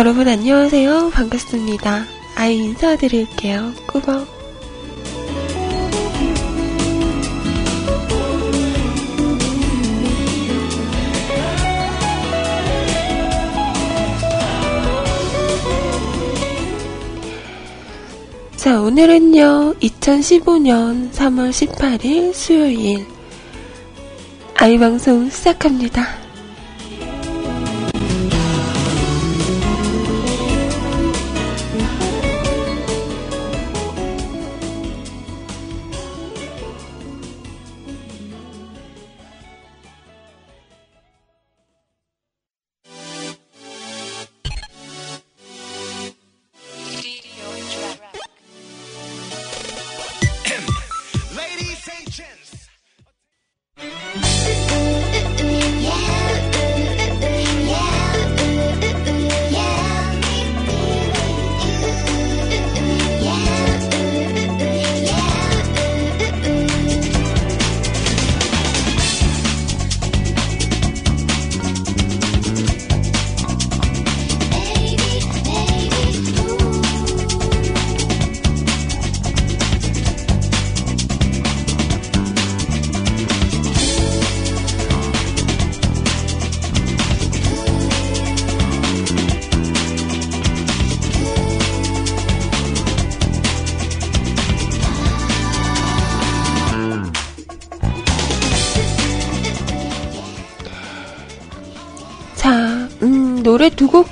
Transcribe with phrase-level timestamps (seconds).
[0.00, 1.10] 여러분 안녕하세요.
[1.10, 2.06] 반갑습니다.
[2.34, 3.74] 아이 인사드릴게요.
[3.86, 4.26] 꾸벅.
[18.56, 23.04] 자, 오늘은요, 2015년 3월 18일 수요일,
[24.54, 26.19] 아이방송 시작합니다.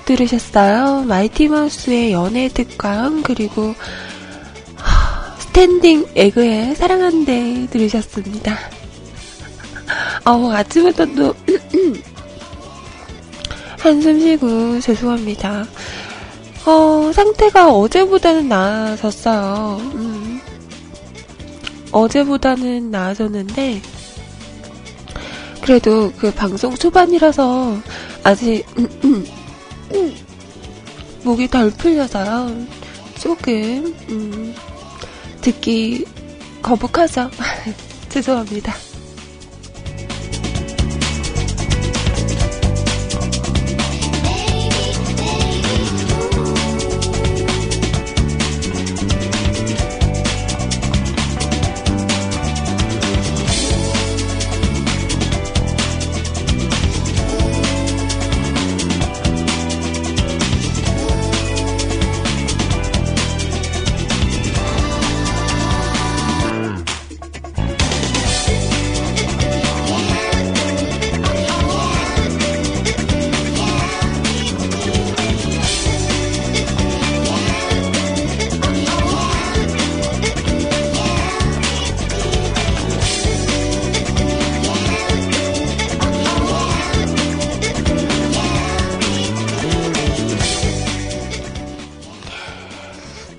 [0.09, 1.03] 들으셨어요.
[1.03, 3.75] 마이티마우스의 연애 특강 그리고
[5.39, 8.57] 스탠딩 에그의 사랑한대 들으셨습니다.
[10.25, 11.35] 어, 아침부터 또
[13.79, 15.67] 한숨 쉬고 죄송합니다.
[16.65, 19.79] 어, 상태가 어제보다는 나아졌어요.
[19.95, 20.41] 음.
[21.93, 23.83] 어제보다는 나아졌는데
[25.61, 27.77] 그래도 그 방송 초반이라서
[28.25, 28.65] 아직.
[31.23, 32.67] 목이 덜 풀려서요.
[33.21, 34.55] 조금 음,
[35.41, 36.05] 듣기
[36.63, 37.31] 거북하죠.
[38.09, 38.88] 죄송합니다.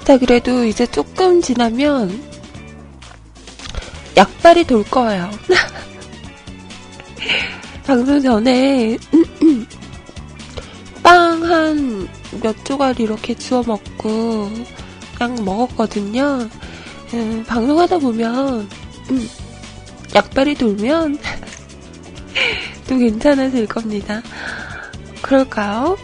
[0.09, 2.19] 자, 그래도 이제 조금 지나면
[4.17, 5.29] 약발이 돌 거예요.
[7.85, 8.97] 방송 전에
[11.03, 12.07] 빵 한
[12.41, 14.49] 몇 조각 이렇게 주워 먹고
[15.15, 16.49] 그냥 먹었거든요.
[17.13, 18.67] 음, 방송하다 보면
[19.11, 19.29] 음,
[20.15, 21.19] 약발이 돌면
[22.89, 24.23] 또 괜찮아질 겁니다.
[25.21, 25.99] 그럴까요?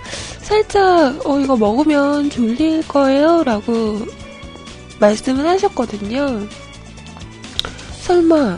[0.55, 3.99] 살짝 어 이거 먹으면 졸릴 거예요 라고
[5.01, 6.47] 말씀을 하셨거든요.
[7.99, 8.57] 설마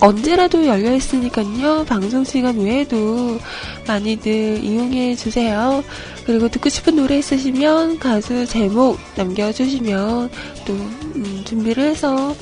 [0.00, 1.84] 언제라도 열려 있으니까요.
[1.84, 3.38] 방송 시간 외에도
[3.86, 5.84] 많이들 이용해 주세요.
[6.24, 10.30] 그리고 듣고 싶은 노래 있으시면 가수 제목 남겨주시면
[10.66, 12.34] 또 음, 준비를 해서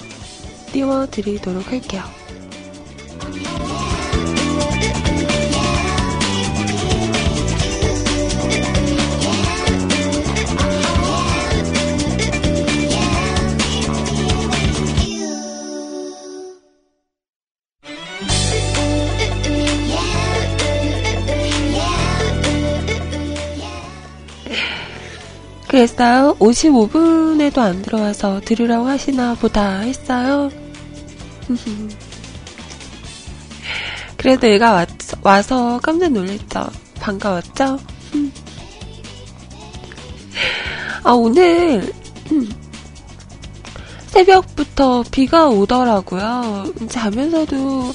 [0.73, 2.21] 띄워드리도록 할게요.
[25.82, 26.37] 그랬어요.
[26.38, 30.49] 55분에도 안 들어와서 들으라고 하시나 보다 했어요.
[34.17, 34.88] 그래도 얘가 왔,
[35.23, 36.69] 와서 깜짝 놀랐죠.
[37.00, 37.81] 반가웠죠?
[41.02, 41.93] 아, 오늘,
[44.06, 46.73] 새벽부터 비가 오더라고요.
[46.88, 47.93] 자면서도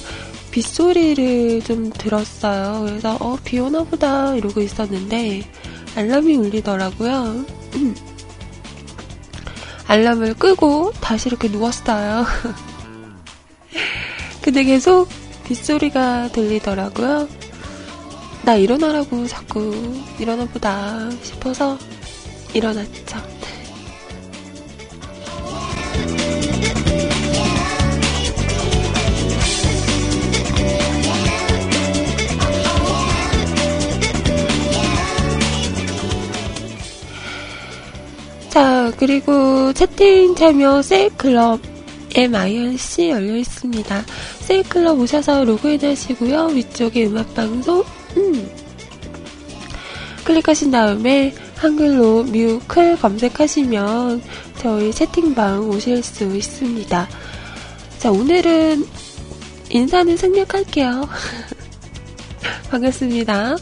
[0.50, 2.84] 빗소리를 좀 들었어요.
[2.84, 5.42] 그래서, 어, 비 오나 보다 이러고 있었는데,
[5.96, 7.57] 알람이 울리더라고요.
[7.74, 7.94] 음.
[9.86, 12.26] 알람을 끄고 다시 이렇게 누웠어요.
[14.42, 15.08] 근데 계속
[15.44, 17.28] 빗소리가 들리더라고요.
[18.44, 19.74] 나 일어나라고 자꾸
[20.18, 21.78] 일어나 보다 싶어서
[22.54, 23.37] 일어났죠.
[38.88, 41.60] 자, 그리고 채팅 참여 셀클럽
[42.14, 44.04] MIRC 열려 있습니다.
[44.40, 46.46] 셀클럽 오셔서 로그인 하시고요.
[46.46, 47.84] 위쪽에 음악방송,
[48.16, 48.50] 음.
[50.24, 54.22] 클릭하신 다음에 한글로 뮤클 검색하시면
[54.56, 57.08] 저희 채팅방 오실 수 있습니다.
[57.98, 58.86] 자, 오늘은
[59.68, 61.06] 인사는 생략할게요.
[62.70, 63.56] 반갑습니다.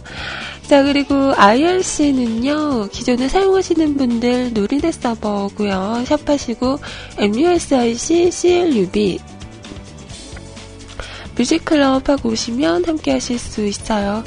[0.69, 6.79] 자, 그리고 IRC는요, 기존에 사용하시는 분들 누리넷 서버고요 샵하시고,
[7.19, 9.21] MUSIC CLUB.
[11.39, 14.25] 뮤직클럽 하고 오시면 함께 하실 수 있어요.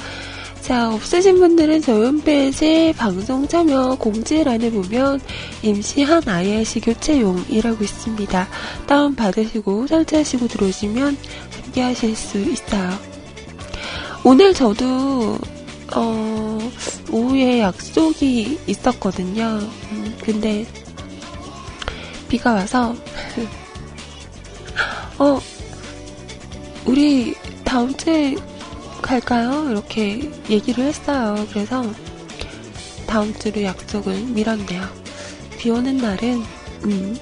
[0.61, 5.19] 자, 없으신 분들은 저희 홈페이지 방송 참여 공지란에 보면
[5.61, 8.47] 임시한 IRC 교체용이라고 있습니다.
[8.87, 11.17] 다운받으시고 설치하시고 들어오시면
[11.63, 12.91] 함께 하실 수 있어요.
[14.23, 15.37] 오늘 저도
[15.95, 16.59] 어,
[17.11, 19.59] 오후에 약속이 있었거든요.
[19.91, 20.65] 음, 근데
[22.27, 22.95] 비가 와서
[25.17, 25.39] 어,
[26.85, 28.35] 우리 다음 주에
[29.01, 29.69] 갈까요?
[29.71, 31.47] 이렇게 얘기를 했어요.
[31.51, 31.83] 그래서
[33.07, 34.87] 다음 주로 약속을 미뤘네요.
[35.57, 36.43] 비 오는 날은
[36.85, 37.17] 음,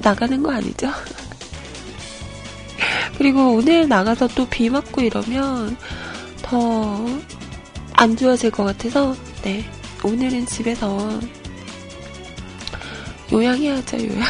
[0.00, 0.90] 나가는 거 아니죠?
[3.18, 5.76] 그리고 오늘 나가서 또 비 맞고 이러면
[6.42, 7.04] 더
[7.94, 9.64] 안 좋아질 것 같아서, 네.
[10.02, 11.20] 오늘은 집에서
[13.32, 14.22] 요양해야죠, 요양.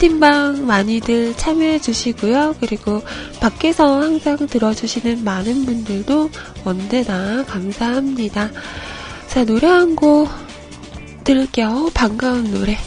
[0.00, 2.56] 채팅방 많이들 참여해 주시고요.
[2.58, 3.02] 그리고
[3.38, 6.30] 밖에서 항상 들어주시는 많은 분들도
[6.64, 8.50] 언제나 감사합니다.
[9.28, 10.28] 자, 노래 한 곡
[11.24, 11.90] 들을게요.
[11.92, 12.78] 반가운 노래.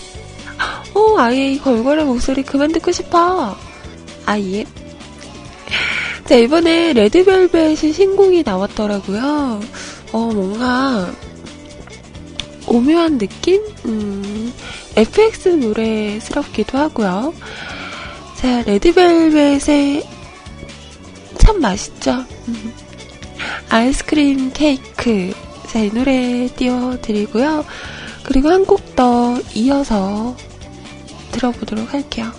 [0.96, 3.56] 어, 아예 이 걸걸한 목소리 그만 듣고 싶어.
[4.26, 4.66] 아예.
[6.26, 9.60] 자, 이번에 레드벨벳이 신곡이 나왔더라고요.
[10.14, 11.14] 어, 뭔가
[12.66, 13.62] 오묘한 느낌?
[13.86, 14.52] 음,
[14.96, 17.34] FX 노래스럽기도 하고요.
[18.36, 20.04] 자, 레드벨벳의
[21.40, 22.26] 참 맛있죠?
[22.48, 22.74] 음,
[23.70, 25.34] 아이스크림 케이크.
[25.68, 27.66] 자, 이 노래 띄워드리고요.
[28.24, 30.36] 그리고 한 곡 더 이어서
[31.32, 32.32] 들어보도록 할게요.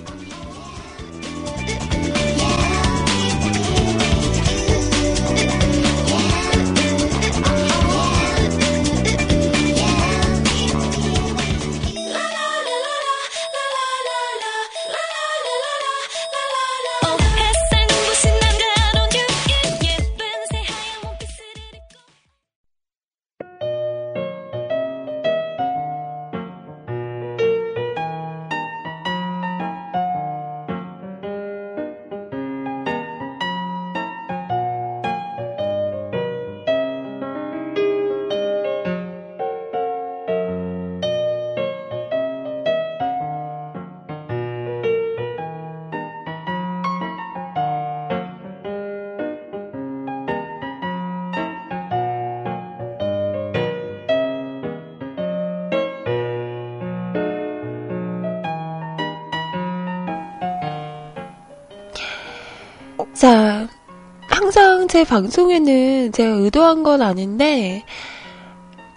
[65.04, 67.84] 제 방송에는 제가 의도한 건 아닌데,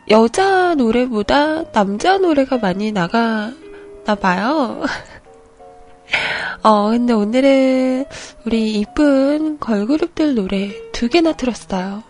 [0.09, 4.85] 여자 노래보다 남자 노래가 많이 나가나 봐요.
[6.63, 8.05] 어, 근데 오늘은
[8.45, 12.03] 우리 이쁜 걸그룹들 노래 두 개나 틀었어요.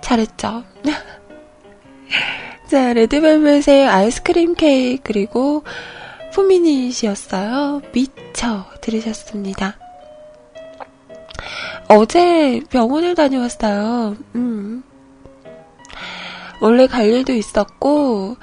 [0.00, 0.64] 잘했죠?
[2.66, 5.64] 자, 레드벨벳의 아이스크림 케이크 그리고
[6.34, 7.82] 포미닛이었어요.
[7.92, 9.81] 미쳐 들으셨습니다.
[11.94, 14.16] 어제 병원을 다녀왔어요.
[14.34, 14.82] 음.
[16.62, 18.36] 원래 갈 일도 있었고,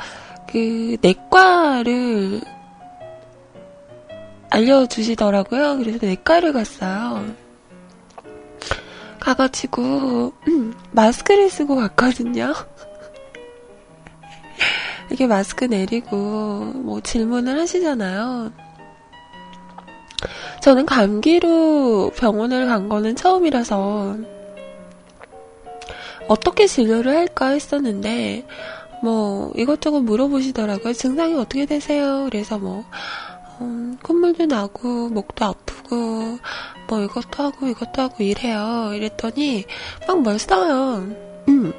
[0.48, 2.42] 그, 내과를
[4.52, 5.78] 알려주시더라고요.
[5.78, 7.26] 그래서 내과를 갔어요.
[9.20, 12.54] 가가지고, 음, 마스크를 쓰고 갔거든요.
[15.10, 18.69] 이렇게 마스크 내리고, 뭐 질문을 하시잖아요.
[20.62, 24.18] 저는 감기로 병원을 간 거는 처음이라서,
[26.28, 28.46] 어떻게 진료를 할까 했었는데,
[29.02, 30.94] 뭐, 이것저것 물어보시더라고요.
[30.94, 32.26] 증상이 어떻게 되세요?
[32.30, 32.84] 그래서 뭐,
[33.62, 36.38] 음, 콧물도 나고, 목도 아프고,
[36.88, 38.92] 뭐 이것도 하고, 이것도 하고 이래요.
[38.94, 39.66] 이랬더니,
[40.08, 41.08] 막뭘 써요.
[41.48, 41.74] 음.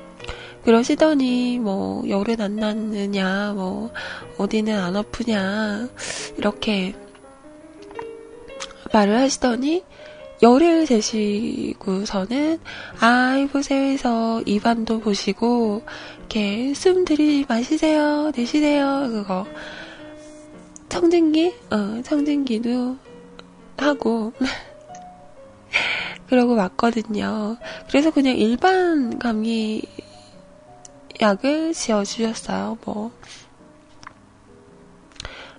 [0.65, 3.91] 그러시더니, 뭐, 열은 안 났느냐, 뭐,
[4.39, 5.89] 어디는 안 아프냐,
[6.39, 6.95] 이렇게
[8.93, 9.85] 말을 하시더니,
[10.43, 12.61] 열을 재시고서는
[13.01, 15.83] 아이 보세요 해서 입안도 보시고
[16.19, 19.09] 이렇게 숨 들이마시세요 내쉬세요.
[19.11, 19.47] 그거
[20.89, 21.55] 청진기?
[21.71, 22.97] 어 청진기도
[23.77, 24.33] 하고
[26.29, 27.57] 그러고 왔거든요.
[27.89, 29.83] 그래서 그냥 일반 감기
[31.21, 32.79] 약을 지어주셨어요.
[32.85, 33.11] 뭐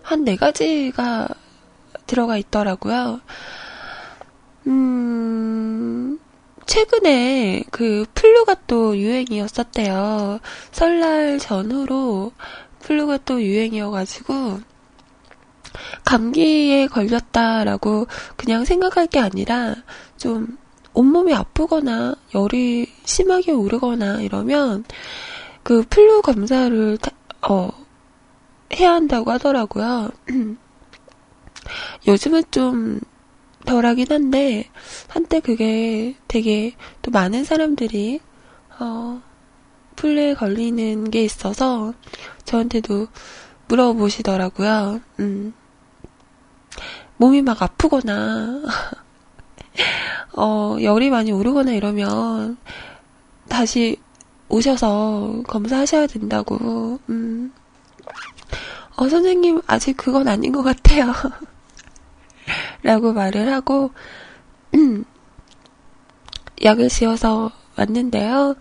[0.03, 1.27] 한 네 가지가
[2.11, 3.21] 들어가 있더라고요.
[4.67, 6.19] 음,
[6.65, 10.39] 최근에 그 플루가 또 유행이었었대요.
[10.73, 12.33] 설날 전후로
[12.79, 14.59] 플루가 또 유행이어가지고,
[16.03, 19.75] 감기에 걸렸다라고 그냥 생각할 게 아니라,
[20.17, 20.57] 좀
[20.93, 24.83] 온몸이 아프거나 열이 심하게 오르거나 이러면,
[25.63, 26.97] 그 플루 검사를,
[27.47, 27.69] 어,
[28.73, 30.09] 해야 한다고 하더라고요.
[32.07, 32.99] 요즘은 좀
[33.65, 34.69] 덜하긴 한데
[35.07, 38.19] 한때 그게 되게 또 많은 사람들이
[38.79, 39.21] 어
[39.95, 41.93] 풀에 걸리는 게 있어서
[42.43, 43.07] 저한테도
[43.67, 45.01] 물어보시더라고요.
[45.19, 45.53] 음.
[47.17, 48.63] 몸이 막 아프거나
[50.35, 52.57] 어 열이 많이 오르거나 이러면
[53.47, 53.97] 다시
[54.49, 56.99] 오셔서 검사하셔야 된다고.
[57.09, 57.53] 음.
[58.95, 61.13] 어 선생님 아직 그건 아닌 것 같아요.
[62.83, 63.91] 라고 말을 하고,
[64.75, 65.05] 음,
[66.63, 68.55] 약을 지어서 왔는데요.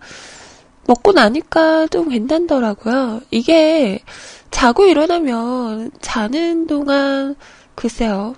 [0.87, 3.21] 먹고 나니까 좀 괜찮더라고요.
[3.29, 4.03] 이게
[4.49, 7.35] 자고 일어나면 자는 동안
[7.75, 8.35] 글쎄요.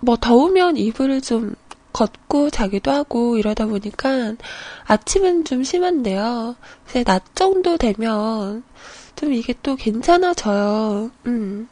[0.00, 1.54] 뭐 더우면 이불을 좀
[1.92, 4.34] 걷고 자기도 하고 이러다 보니까
[4.84, 6.56] 아침은 좀 심한데요.
[7.04, 8.62] 낮 정도 되면
[9.18, 11.10] 좀 이게 또 괜찮아져요.
[11.26, 11.68] 음.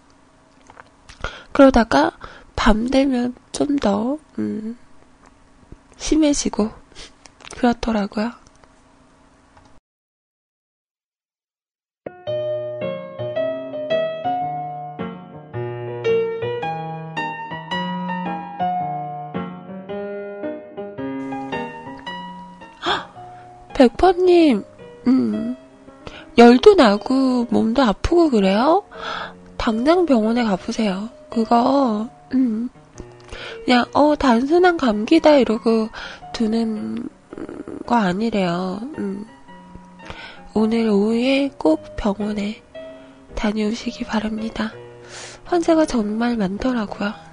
[1.52, 2.10] 그러다가
[2.56, 4.76] 밤 되면 좀 더, 음,
[5.96, 6.72] 심해지고,
[7.56, 8.32] 그렇더라고요.
[23.74, 24.64] 백퍼님,
[25.06, 25.56] 음,
[26.38, 28.84] 열도 나고 몸도 아프고 그래요?
[29.56, 31.08] 당장 병원에 가보세요.
[31.30, 32.68] 그거, 음,
[33.64, 35.88] 그냥, 어, 단순한 감기다 이러고
[36.32, 37.08] 두는
[37.86, 38.80] 거 아니래요.
[38.98, 39.26] 음.
[40.54, 42.62] 오늘 오후에 꼭 병원에
[43.34, 44.72] 다녀오시기 바랍니다.
[45.44, 47.25] 환자가 정말 많더라고요.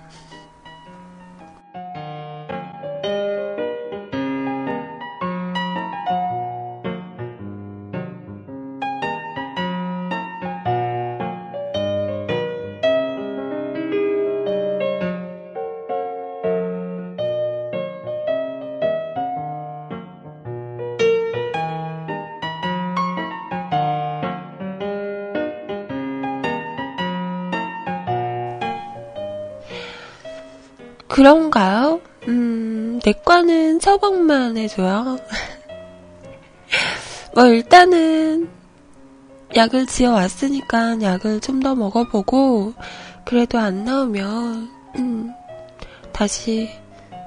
[31.13, 32.01] 그런가요?
[32.27, 35.19] 음, 내과는 처방만 해줘요.
[37.35, 38.49] 뭐, 일단은,
[39.55, 42.73] 약을 지어 왔으니까 약을 좀 더 먹어보고,
[43.25, 45.31] 그래도 안 나오면, 음,
[46.11, 46.67] 다시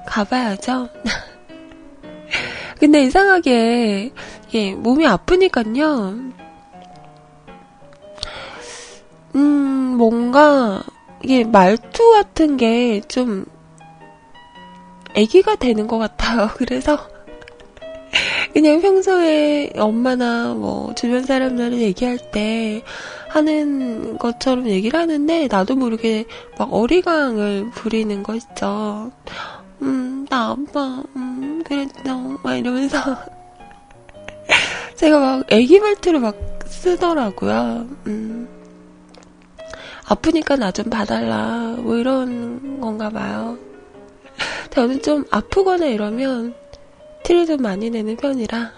[0.05, 0.89] 가봐야죠.
[2.81, 4.11] 근데 이상하게,
[4.53, 6.13] 예, 몸이 아프니까요.
[9.35, 10.83] 음, 뭔가,
[11.23, 13.45] 이게 말투 같은 게 좀,
[15.15, 16.49] 애기가 되는 것 같아요.
[16.57, 16.97] 그래서,
[18.53, 22.81] 그냥 평소에 엄마나 뭐 주변 사람들을 얘기할 때
[23.27, 26.25] 하는 것처럼 얘기를 하는데 나도 모르게
[26.57, 29.11] 막 어리광을 부리는 거 있죠.
[29.81, 32.17] 음, 나 아빠, 음, 그랬어.
[32.43, 32.97] 막 이러면서.
[34.95, 37.85] 제가 막 애기 말투를 막 쓰더라고요.
[38.07, 38.47] 음.
[40.07, 41.75] 아프니까 나 좀 봐달라.
[41.77, 43.57] 뭐 이런 건가 봐요.
[44.69, 46.55] 저는 좀 아프거나 이러면
[47.23, 48.71] 티를 좀 많이 내는 편이라.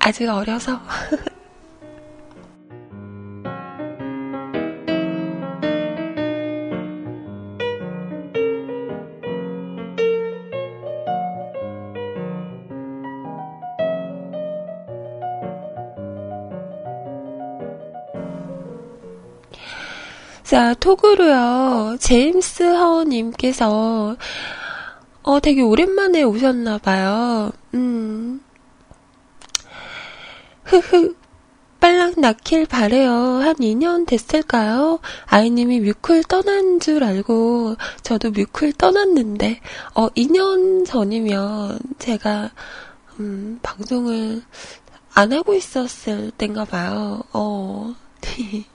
[0.00, 0.80] 아직 어려서.
[20.44, 24.16] 자, 톡으로요, 제임스 하원님께서,
[25.22, 27.50] 어, 되게 오랜만에 오셨나 봐요.
[27.72, 28.42] 음.
[30.64, 31.14] 흐흐.
[31.80, 33.12] 빨랑 낳길 바래요.
[33.12, 35.00] 한 2년 됐을까요?
[35.26, 39.60] 아이님이 뮤클 떠난 줄 알고 저도 뮤클 떠났는데
[39.94, 42.52] 어 2년 전이면 제가
[43.20, 44.42] 음, 방송을
[45.12, 47.22] 안 하고 있었을 땐가 봐요.
[47.34, 47.94] 어.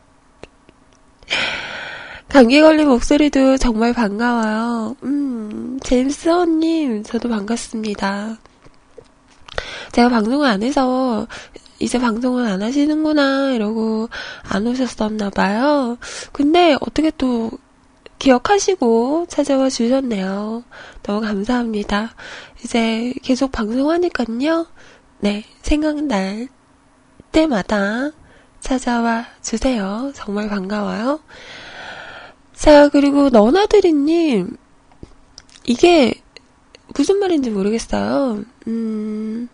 [2.30, 4.96] 감기 걸린 목소리도 정말 반가워요.
[5.04, 8.38] 음, 제임스 언님, 저도 반갑습니다.
[9.92, 11.28] 제가 방송을 안 해서,
[11.80, 14.10] 이제 방송을 안 하시는구나, 이러고
[14.44, 15.98] 안 오셨었나봐요.
[16.32, 17.50] 근데 어떻게 또
[18.20, 20.64] 기억하시고 찾아와 주셨네요.
[21.04, 22.14] 너무 감사합니다.
[22.64, 24.68] 이제 계속 방송하니깐요.
[25.22, 26.50] 네, 생각날
[27.32, 28.12] 때마다
[28.60, 30.12] 찾아와 주세요.
[30.16, 31.20] 정말 반가워요.
[32.54, 34.58] 자, 그리고 너나들이님,
[35.66, 36.14] 이게
[36.96, 38.44] 무슨 말인지 모르겠어요.
[38.68, 39.50] 음,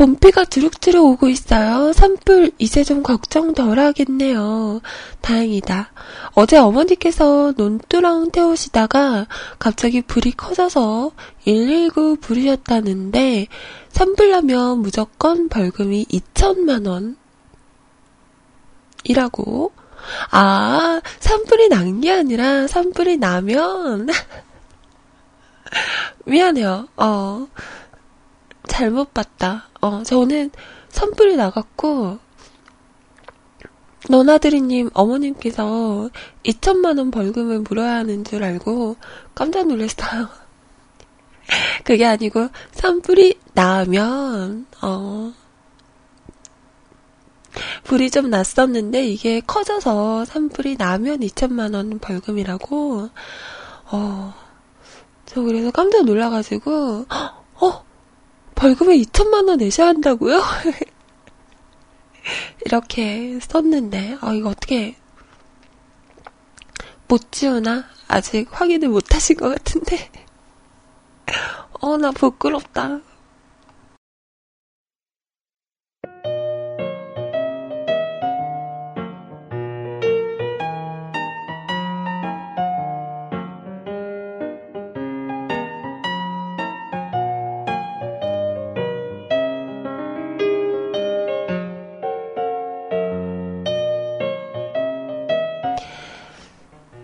[0.00, 1.92] 봄비가 두룩두룩 오고 있어요.
[1.92, 4.80] 산불 이제 좀 걱정 덜 하겠네요.
[5.20, 5.92] 다행이다.
[6.32, 9.26] 어제 어머니께서 논두렁 태우시다가
[9.58, 11.12] 갑자기 불이 커져서
[11.44, 13.48] 119 부르셨다는데
[13.90, 17.16] 산불 나면 무조건 벌금이 2천만 원.
[19.04, 19.72] 이라고
[20.30, 24.08] 아, 산불이 난 게 아니라 산불이 나면
[26.26, 26.88] 미안해요.
[26.96, 27.46] 어.
[28.68, 29.68] 잘못 봤다.
[29.80, 30.50] 어, 저는
[30.90, 32.18] 산불이 나갔고
[34.08, 36.08] 너나들이님 어머님께서
[36.44, 38.96] 2천만 원 벌금을 물어야 하는 줄 알고
[39.34, 40.28] 깜짝 놀랐어요.
[41.84, 45.32] 그게 아니고 산불이 나면 어
[47.84, 53.10] 불이 좀 났었는데 이게 커져서 산불이 나면 2천만 원 벌금이라고.
[53.92, 54.34] 어,
[55.26, 57.84] 저 그래서 깜짝 놀라가지고 어
[58.54, 60.40] 벌금에 2천만 원 내셔야 한다고요?
[62.64, 64.96] 이렇게 썼는데 어 이거 어떻게
[67.08, 67.84] 못 지우나?
[68.06, 70.10] 아직 확인을 못 하신 것 같은데.
[71.80, 73.00] 어, 나 부끄럽다.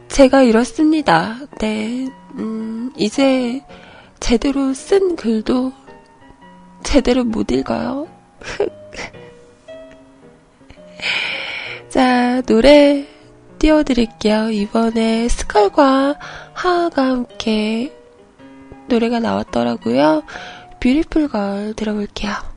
[0.09, 1.37] 제가 이렇습니다.
[1.59, 2.09] 네,
[2.39, 3.61] 음, 이제
[4.21, 5.73] 제대로 쓴 글도
[6.83, 8.07] 제대로 못 읽어요.
[11.89, 13.07] 자, 노래
[13.59, 14.51] 띄워드릴게요.
[14.51, 16.19] 이번에 스컬과
[16.53, 17.93] 하하가 함께
[18.89, 20.23] 노래가 나왔더라고요.
[20.81, 22.56] 뷰티풀 걸 들어볼게요.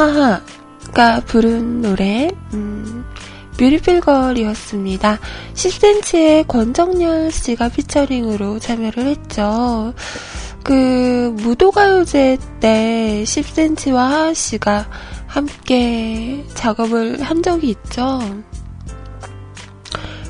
[0.00, 0.40] 스컬과
[0.86, 3.04] 하하가 부른 노래, 음,
[3.58, 5.18] 뷰티풀 걸이었습니다.
[5.52, 9.92] 10cm의 권정열 씨가 피처링으로 참여를 했죠.
[10.62, 14.88] 그, 무도가요제 때 10cm와 하하 씨가
[15.26, 18.20] 함께 작업을 한 적이 있죠.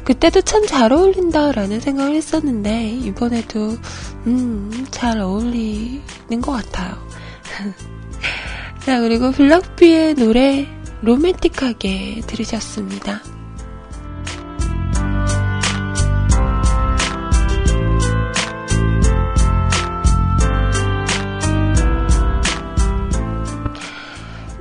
[0.05, 3.77] 그때도 참 잘 어울린다라는 생각을 했었는데, 이번에도,
[4.27, 6.97] 음, 잘 어울리는 것 같아요.
[8.85, 10.67] 자, 그리고 블락비의 노래
[11.03, 13.21] 로맨틱하게 들으셨습니다.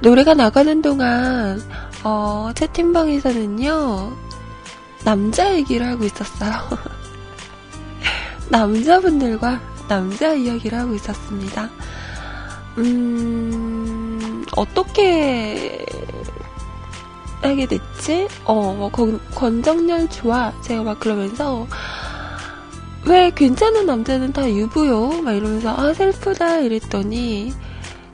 [0.01, 1.61] 노래가 나가는 동안
[2.03, 4.13] 어, 채팅방에서는요
[5.03, 6.51] 남자 얘기를 하고 있었어요.
[8.49, 11.69] 남자분들과 남자 이야기를 하고 있었습니다.
[12.77, 13.78] 음,
[14.55, 15.85] 어떻게
[17.41, 18.27] 하게 됐지?
[18.45, 20.53] 어, 뭐, 권, 권정열 좋아.
[20.61, 21.67] 제가 막 그러면서,
[23.05, 25.21] 왜 괜찮은 남자는 다 유부요?
[25.21, 26.59] 막 이러면서, 아, 셀프다.
[26.59, 27.53] 이랬더니,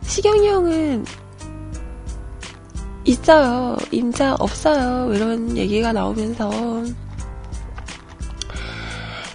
[0.04, 1.06] 시경이 형은
[3.04, 3.78] 있어요.
[3.91, 5.13] 임자 없어요.
[5.13, 6.52] 이런 얘기가 나오면서,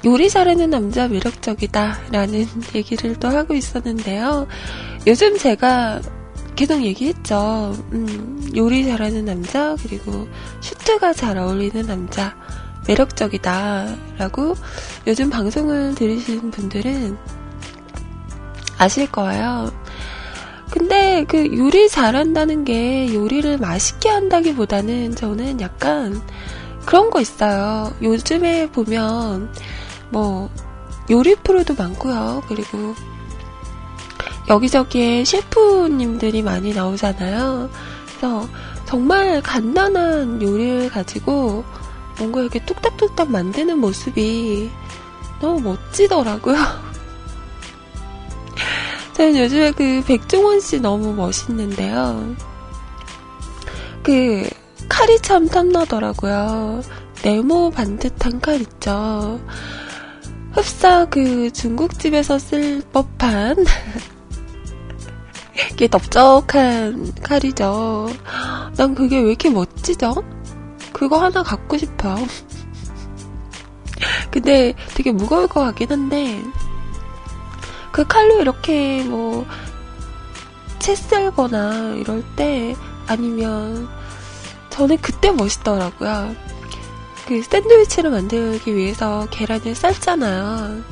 [0.05, 1.99] 요리 잘하는 남자 매력적이다.
[2.11, 4.47] 라는 얘기를 또 하고 있었는데요.
[5.07, 6.01] 요즘 제가
[6.57, 7.75] 계속 얘기했죠.
[7.93, 10.29] 음, 요리 잘하는 남자, 그리고
[10.61, 12.37] 슈트가 잘 어울리는 남자,
[12.87, 13.97] 매력적이다.
[14.19, 14.55] 라고
[15.07, 17.17] 요즘 방송을 들으시는 분들은
[18.79, 19.71] 아실 거예요.
[20.71, 26.21] 근데 그 요리 잘한다는 게 요리를 맛있게 한다기보다는 저는 약간
[26.87, 27.93] 그런 거 있어요.
[28.03, 29.53] 요즘에 보면
[30.11, 30.49] 뭐
[31.11, 32.43] 요리 프로도 많고요.
[32.49, 32.95] 그리고
[34.49, 37.71] 여기저기에 셰프님들이 많이 나오잖아요.
[38.07, 38.49] 그래서
[38.87, 41.65] 정말 간단한 요리를 가지고
[42.19, 44.71] 뭔가 이렇게 뚝딱뚝딱 만드는 모습이
[45.41, 46.57] 너무 멋지더라고요.
[49.15, 52.35] 저는 요즘에 그 백종원 씨 너무 멋있는데요.
[54.03, 54.49] 그
[54.89, 56.83] 칼이 참 탐나더라고요.
[57.23, 59.41] 네모 반듯한 칼 있죠.
[60.53, 63.65] 흡사 그 중국집에서 쓸 법한
[65.73, 68.09] 이게 넓적한 칼이죠.
[68.77, 70.15] 난 그게 왜 이렇게 멋지죠?
[70.93, 72.17] 그거 하나 갖고 싶어.
[74.31, 76.43] 근데 되게 무거울 것 같긴 한데,
[77.93, 79.47] 그 칼로 이렇게 뭐,
[80.79, 82.75] 채 썰거나 이럴 때,
[83.07, 83.89] 아니면,
[84.71, 86.35] 저는 그때 멋있더라고요.
[87.27, 90.83] 그 샌드위치를 만들기 위해서 계란을 삶잖아요.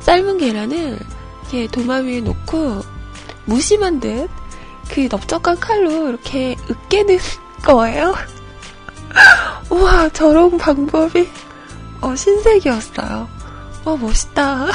[0.00, 0.98] 삶은 계란을
[1.42, 2.99] 이렇게 도마 위에 놓고
[3.50, 4.28] 무심한 듯
[4.92, 7.18] 그 넓적한 칼로 이렇게 으깨는
[7.62, 8.14] 거예요.
[9.70, 11.28] 우와, 저런 방법이
[12.00, 13.28] 어, 신세계였어요.
[13.84, 14.66] 와, 멋있다.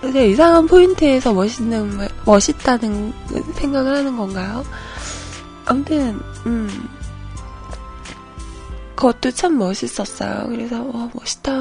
[0.00, 3.12] 근데 이상한 포인트에서 멋있는, 멋있다는
[3.54, 4.64] 생각을 하는 건가요?
[5.66, 6.88] 아무튼, 음.
[8.96, 10.48] 그것도 참 멋있었어요.
[10.48, 11.52] 그래서, 와, 멋있다.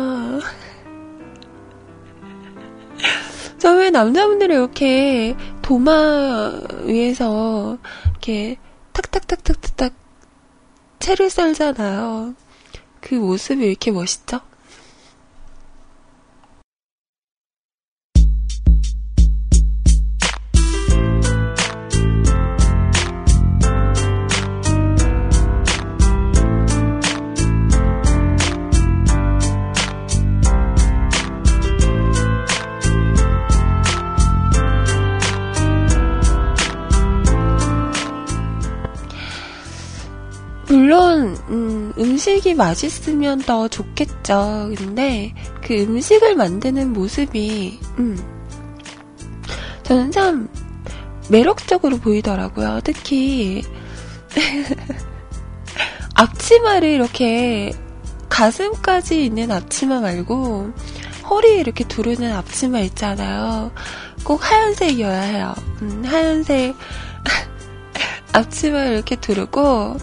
[3.59, 7.77] 저 왜 남자분들이 이렇게 도마 위에서
[8.11, 8.57] 이렇게
[8.93, 9.93] 탁탁탁탁탁탁
[10.99, 12.35] 채를 썰잖아요.
[13.01, 14.39] 그 모습이 왜 이렇게 멋있죠?
[41.49, 44.71] 음, 음식이 맛있으면 더 좋겠죠.
[44.77, 45.33] 근데
[45.63, 48.17] 그 음식을 만드는 모습이 음,
[49.83, 50.47] 저는 참
[51.29, 52.81] 매력적으로 보이더라고요.
[52.83, 53.63] 특히
[56.15, 57.71] 앞치마를 이렇게
[58.29, 60.71] 가슴까지 있는 앞치마 말고
[61.29, 63.71] 허리에 이렇게 두르는 앞치마 있잖아요.
[64.23, 65.55] 꼭 하얀색이어야 해요.
[65.81, 66.75] 음, 하얀색
[68.33, 69.97] 앞치마 이렇게 두르고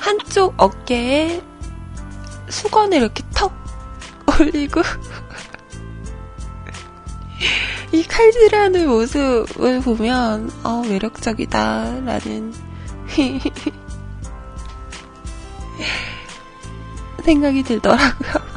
[0.00, 1.42] 한쪽 어깨에
[2.48, 3.52] 수건을 이렇게 턱
[4.40, 4.82] 올리고
[7.92, 12.52] 이 칼질하는 모습을 보면 어, 매력적이다라는
[17.24, 18.53] 생각이 들더라고요.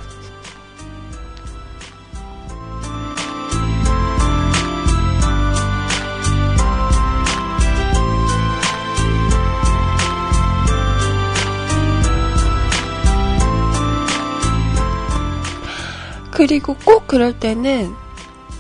[16.38, 17.92] 그리고 꼭 그럴 때는,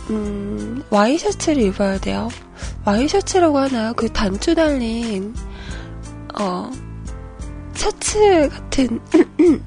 [0.09, 2.27] 음, 와이셔츠를 입어야 돼요.
[2.85, 3.93] 와이셔츠라고 하나요?
[3.93, 5.35] 그 단추 달린,
[6.39, 6.71] 어,
[7.75, 8.99] 셔츠 같은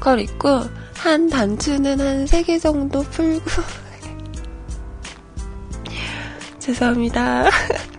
[0.00, 0.62] 걸 입고,
[0.94, 3.44] 한 단추는 한세개 정도 풀고,
[6.58, 7.50] 죄송합니다.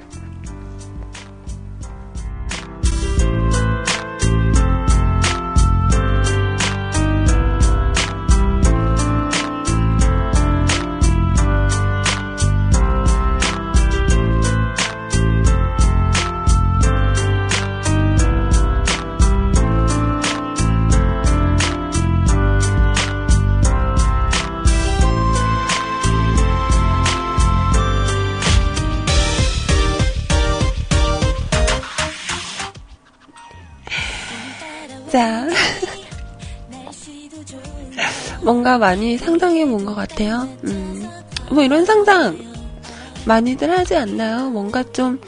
[38.69, 40.47] 뭔가 많이 상상해 본 것 같아요.
[40.65, 41.09] 음,
[41.49, 42.37] 뭐 이런 상상
[43.25, 44.51] 많이들 하지 않나요?
[44.51, 45.19] 뭔가 좀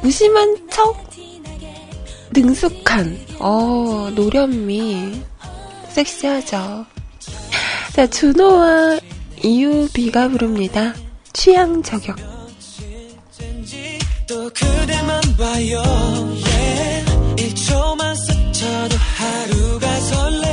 [0.00, 0.96] 무심한 척
[2.32, 5.20] 능숙한, 어, 노련미,
[5.90, 6.86] 섹시하죠.
[7.92, 9.00] 자, 준호와
[9.42, 10.94] 이유비가 부릅니다.
[11.34, 12.16] 취향 저격.
[14.26, 15.82] 또 그대만 봐요.
[16.46, 17.10] Yeah.
[17.36, 20.49] 1초만 스쳐도 하루가 설레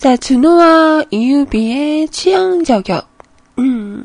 [0.00, 3.06] 자, 준호와 이유비의 취향 저격.
[3.58, 4.02] 음.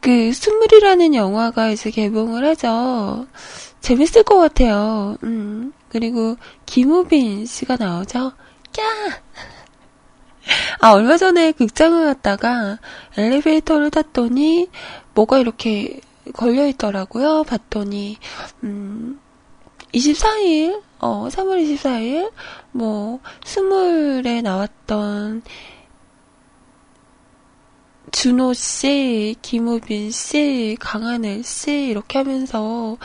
[0.00, 3.26] 그, 스물이라는 영화가 이제 개봉을 하죠.
[3.80, 5.16] 재밌을 것 같아요.
[5.24, 5.72] 음.
[5.88, 6.36] 그리고,
[6.66, 8.30] 김우빈 씨가 나오죠.
[8.72, 8.84] 꺄!
[10.78, 12.78] 아, 얼마 전에 극장을 갔다가
[13.16, 14.68] 엘리베이터를 탔더니
[15.14, 15.98] 뭐가 이렇게
[16.32, 17.42] 걸려 있더라고요.
[17.42, 18.18] 봤더니,
[18.62, 19.18] 음,
[19.94, 22.32] 24일, 어, 3월 24일,
[22.72, 25.42] 뭐, 스물에 나왔던
[28.10, 32.96] 준호 씨, 김우빈 씨, 강하늘 씨, 이렇게 하면서,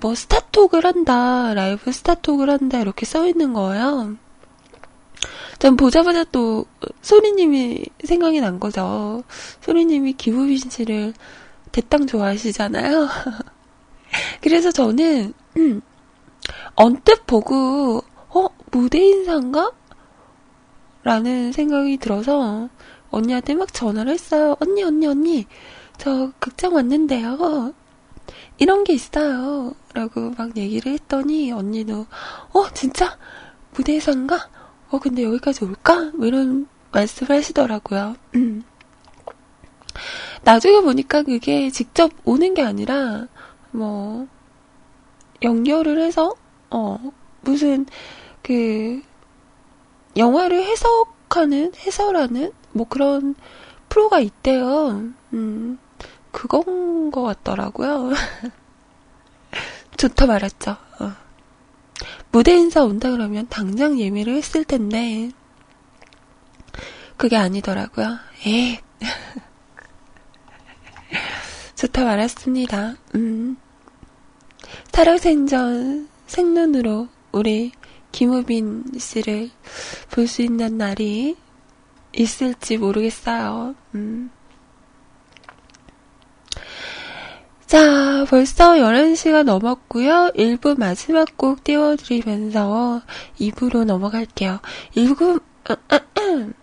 [0.00, 4.16] 뭐, 스타톡을 한다, 라이브 스타톡을 한다, 이렇게 써 있는 거예요.
[5.58, 6.64] 전 보자마자 또
[7.02, 9.22] 소리님이 생각이 난 거죠.
[9.60, 11.12] 소리님이 김우빈 씨를
[11.70, 13.08] 대땅 좋아하시잖아요.
[14.40, 15.82] 그래서 저는 음,
[16.74, 19.72] 언뜻 보고 어 무대 인사인가?
[21.02, 22.68] 라는 생각이 들어서
[23.10, 24.56] 언니한테 막 전화를 했어요.
[24.60, 25.46] 언니 언니 언니
[25.98, 27.74] 저 극장 왔는데요.
[28.58, 29.74] 이런 게 있어요.
[29.94, 32.06] 라고 막 얘기를 했더니 언니도
[32.52, 33.18] 어 진짜
[33.74, 34.48] 무대에서인가?
[34.90, 36.10] 어, 근데 여기까지 올까?
[36.14, 38.16] 뭐 이런 말씀을 하시더라고요.
[38.34, 38.64] 음.
[40.42, 43.26] 나중에 보니까 그게 직접 오는 게 아니라,
[43.70, 44.26] 뭐,
[45.42, 46.34] 연결을 해서,
[46.70, 46.98] 어,
[47.42, 47.86] 무슨,
[48.42, 49.02] 그,
[50.16, 53.34] 영화를 해석하는, 해설하는, 뭐 그런
[53.88, 55.02] 프로가 있대요.
[55.32, 55.78] 음,
[56.30, 58.10] 그건 것 같더라고요.
[59.96, 60.76] 좋다 말았죠.
[61.00, 61.12] 어.
[62.32, 65.30] 무대 인사 온다 그러면 당장 예매를 했을 텐데,
[67.16, 68.18] 그게 아니더라고요.
[68.46, 68.80] 에
[71.76, 72.94] 좋다 말았습니다.
[73.14, 73.56] 음.
[74.92, 77.72] 살아생전 생눈으로 우리
[78.12, 79.50] 김우빈 씨를
[80.10, 81.36] 볼 수 있는 날이
[82.12, 83.74] 있을지 모르겠어요.
[83.94, 84.30] 음.
[87.66, 90.32] 자, 벌써 11시가 넘었고요.
[90.34, 93.02] 1부 마지막 곡 띄워드리면서
[93.38, 94.58] 2부로 넘어갈게요.
[94.96, 95.40] 1부,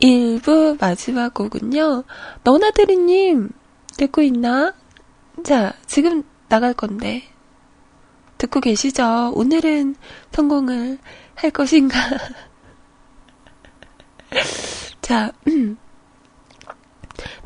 [0.00, 2.04] 1부 마지막 곡은요.
[2.44, 3.50] 너나들이님,
[3.96, 4.74] 듣고 있나?
[5.42, 7.22] 자, 지금 나갈 건데.
[8.36, 9.32] 듣고 계시죠?
[9.34, 9.94] 오늘은
[10.32, 10.98] 성공을
[11.36, 11.96] 할 것인가?
[15.00, 15.78] 자, 음.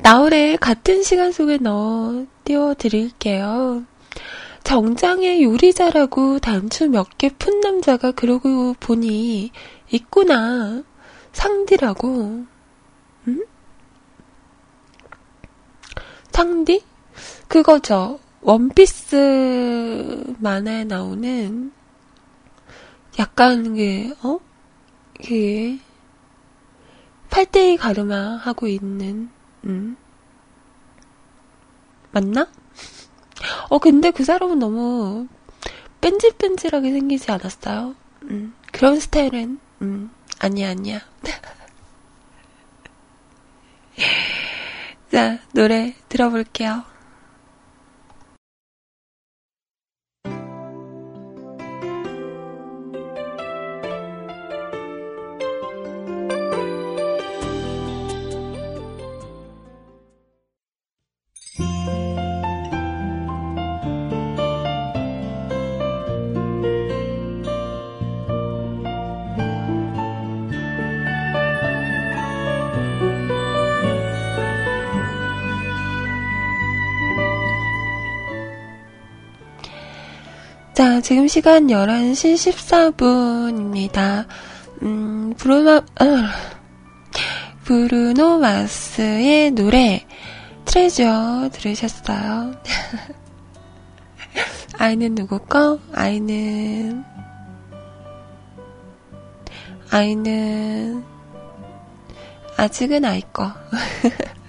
[0.03, 3.85] 나홀의 같은 시간 속에 넣어 띄워드릴게요.
[4.65, 9.51] 정장에 요리자라고 단추 몇 개 푼 남자가 그러고 보니
[9.91, 10.83] 있구나.
[11.33, 12.45] 상디라고.
[13.29, 13.45] 응?
[16.33, 16.83] 상디?
[17.49, 18.19] 그거죠.
[18.45, 21.73] 원피스 만화에 나오는
[23.19, 24.39] 약간 그, 어?
[25.27, 25.79] 그,
[27.31, 29.31] 팔대이 가르마 하고 있는
[29.65, 29.97] 음.
[32.13, 32.47] 맞나?
[33.71, 35.27] 어, 근데 그 사람은 너무
[36.03, 37.95] 뺀질뺀질하게 생기지 않았어요?
[38.25, 38.53] 음.
[38.73, 41.01] 그런 스타일은, 음, 아니야, 아니야.
[45.11, 46.94] 자, 노래 들어볼게요.
[80.85, 84.27] 자, 지금 시간 11시 14분입니다.
[84.83, 86.35] 음, 브루노, 아,
[87.63, 90.05] 브루노 마스의 노래,
[90.67, 92.53] 트레저 들으셨어요.
[94.77, 95.79] 아이는 누구 거?
[95.95, 97.03] 아이는,
[99.91, 101.03] 아이는,
[102.59, 103.51] 아직은 아이 거.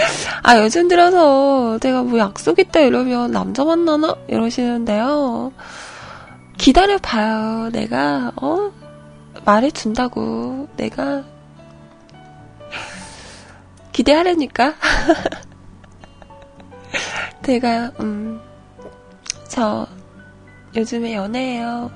[0.42, 4.16] 아, 요즘 들어서 제가 뭐 약속 있다 이러면 남자 만나나?
[4.28, 5.52] 이러시는데요.
[6.58, 7.70] 기다려봐요.
[7.70, 8.72] 내가, 어?
[9.44, 10.68] 말해준다고.
[10.76, 11.24] 내가.
[13.92, 14.74] 기대하려니까.
[17.44, 18.40] 제가, 음,
[19.48, 19.86] 저,
[20.76, 21.90] 요즘에 연애해요.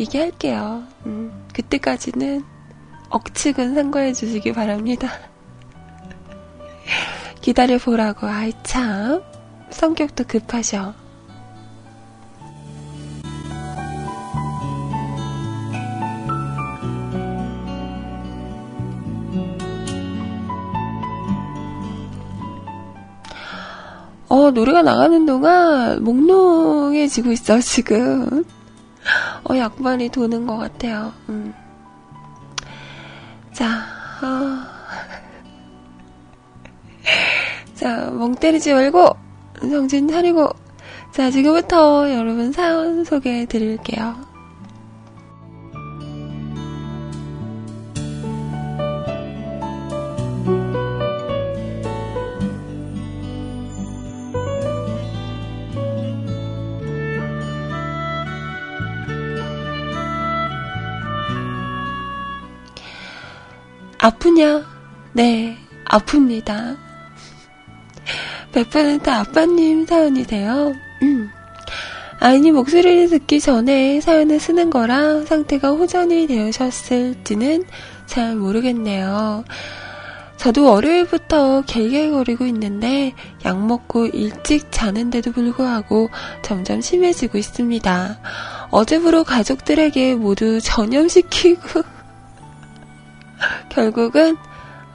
[0.00, 0.84] 얘기할게요.
[1.06, 2.44] 음, 그때까지는
[3.10, 5.10] 억측은 상거해 주시기 바랍니다.
[7.42, 9.22] 기다려보라고, 아이 참.
[9.70, 10.94] 성격도 급하셔.
[24.28, 28.44] 어, 노래가 나가는 동안 몽롱해지고 있어, 지금.
[29.44, 31.12] 어, 약발이 도는 것 같아요.
[31.28, 31.52] 음.
[33.52, 33.66] 자,
[34.22, 34.71] 어.
[37.82, 39.08] 자, 멍 때리지 말고,
[39.68, 40.48] 정신 차리고.
[41.10, 44.14] 자, 지금부터 여러분 사연 소개해 드릴게요.
[63.98, 64.64] 아프냐?
[65.14, 65.56] 네,
[65.86, 66.81] 아픕니다.
[68.52, 70.72] 100% 아빠님 사연이세요.
[71.02, 71.30] 음.
[72.20, 77.64] 아이님 목소리를 듣기 전에 사연을 쓰는 거라 상태가 호전이 되으셨을지는
[78.06, 79.44] 잘 모르겠네요.
[80.36, 83.12] 저도 월요일부터 갤갤거리고 있는데
[83.44, 86.10] 약 먹고 일찍 자는데도 불구하고
[86.42, 88.18] 점점 심해지고 있습니다.
[88.70, 91.82] 어제부로 가족들에게 모두 전염시키고
[93.70, 94.36] 결국은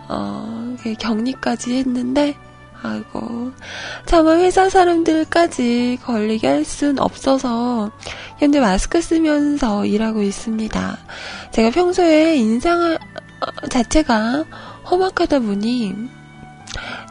[0.09, 2.35] 어, 격리까지 했는데
[2.83, 3.51] 아이고
[4.05, 7.91] 차마 회사 사람들까지 걸리게 할 순 없어서
[8.39, 10.97] 현재 마스크 쓰면서 일하고 있습니다.
[11.51, 12.97] 제가 평소에 인상
[13.69, 14.43] 자체가
[14.89, 15.95] 험악하다 보니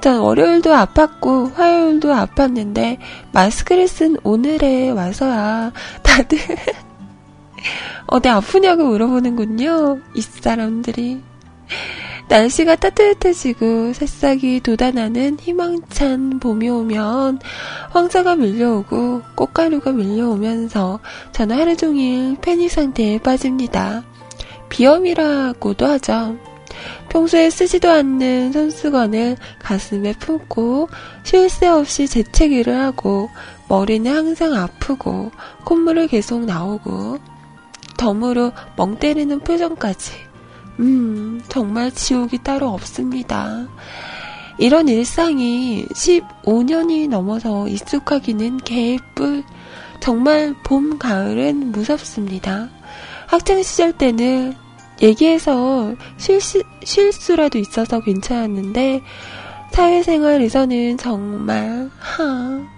[0.02, 2.98] 전 월요일도 아팠고 화요일도 아팠는데
[3.32, 6.38] 마스크를 쓴 오늘에 와서야 다들
[8.06, 9.98] 어디 아프냐고 물어보는군요.
[10.14, 11.22] 이 사람들이.
[12.29, 17.39] 날씨가 따뜻해지고 새싹이 돋아나는 희망찬 봄이 오면
[17.91, 20.99] 황사가 밀려오고 꽃가루가 밀려오면서
[21.33, 24.03] 저는 하루 종일 패닉 상태에 빠집니다.
[24.68, 26.37] 비염이라고도 하죠.
[27.09, 30.89] 평소에 쓰지도 않는 손수건을 가슴에 품고
[31.22, 33.31] 쉴 새 없이 재채기를 하고
[33.68, 35.31] 머리는 항상 아프고
[35.64, 37.18] 콧물을 계속 나오고
[37.97, 40.26] 덤으로 멍 때리는 표정까지.
[40.81, 43.66] 음, 정말 지옥이 따로 없습니다.
[44.59, 49.45] 이런 일상이 15년이 넘어서 익숙하기는 개뿔.
[50.01, 52.68] 정말 봄, 가을은 무섭습니다.
[53.27, 54.55] 학창시절 때는
[55.03, 59.03] 얘기해서 실수, 실수라도 있어서 괜찮았는데,
[59.72, 62.76] 사회생활에서는 정말, 하,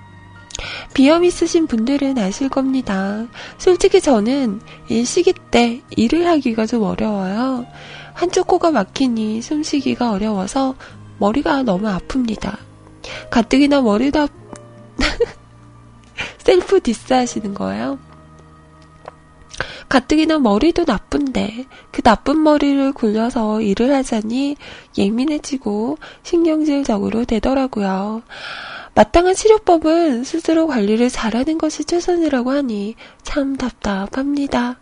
[0.95, 3.27] 비염 있으신 분들은 아실 겁니다.
[3.59, 7.67] 솔직히 저는 이 시기 때 일을 하기가 좀 어려워요.
[8.15, 10.75] 한쪽 코가 막히니 숨쉬기가 어려워서
[11.19, 12.57] 머리가 너무 아픕니다.
[13.31, 14.29] 가뜩이나 머리도 아...
[16.39, 17.99] 셀프 디스 하시는 거예요?
[19.89, 24.57] 가뜩이나 머리도 나쁜데 그 나쁜 머리를 굴려서 일을 하자니
[24.97, 28.23] 예민해지고 신경질적으로 되더라고요.
[28.99, 34.81] 마땅한 치료법은 스스로 관리를 잘하는 것이 최선이라고 하니 참 답답합니다.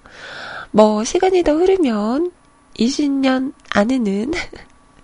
[0.70, 2.32] 뭐 시간이 더 흐르면
[2.78, 4.32] 20년 안에는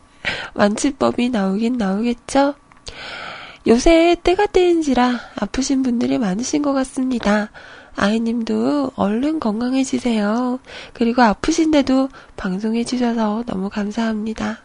[0.55, 2.55] 완치법이 나오긴 나오겠죠?
[3.67, 7.51] 요새 때가 때인지라 아프신 분들이 많으신 것 같습니다.
[7.95, 10.59] 아이님도 얼른 건강해지세요.
[10.95, 12.09] 그리고 아프신데도
[12.39, 14.63] 방송해주셔서 너무 감사합니다.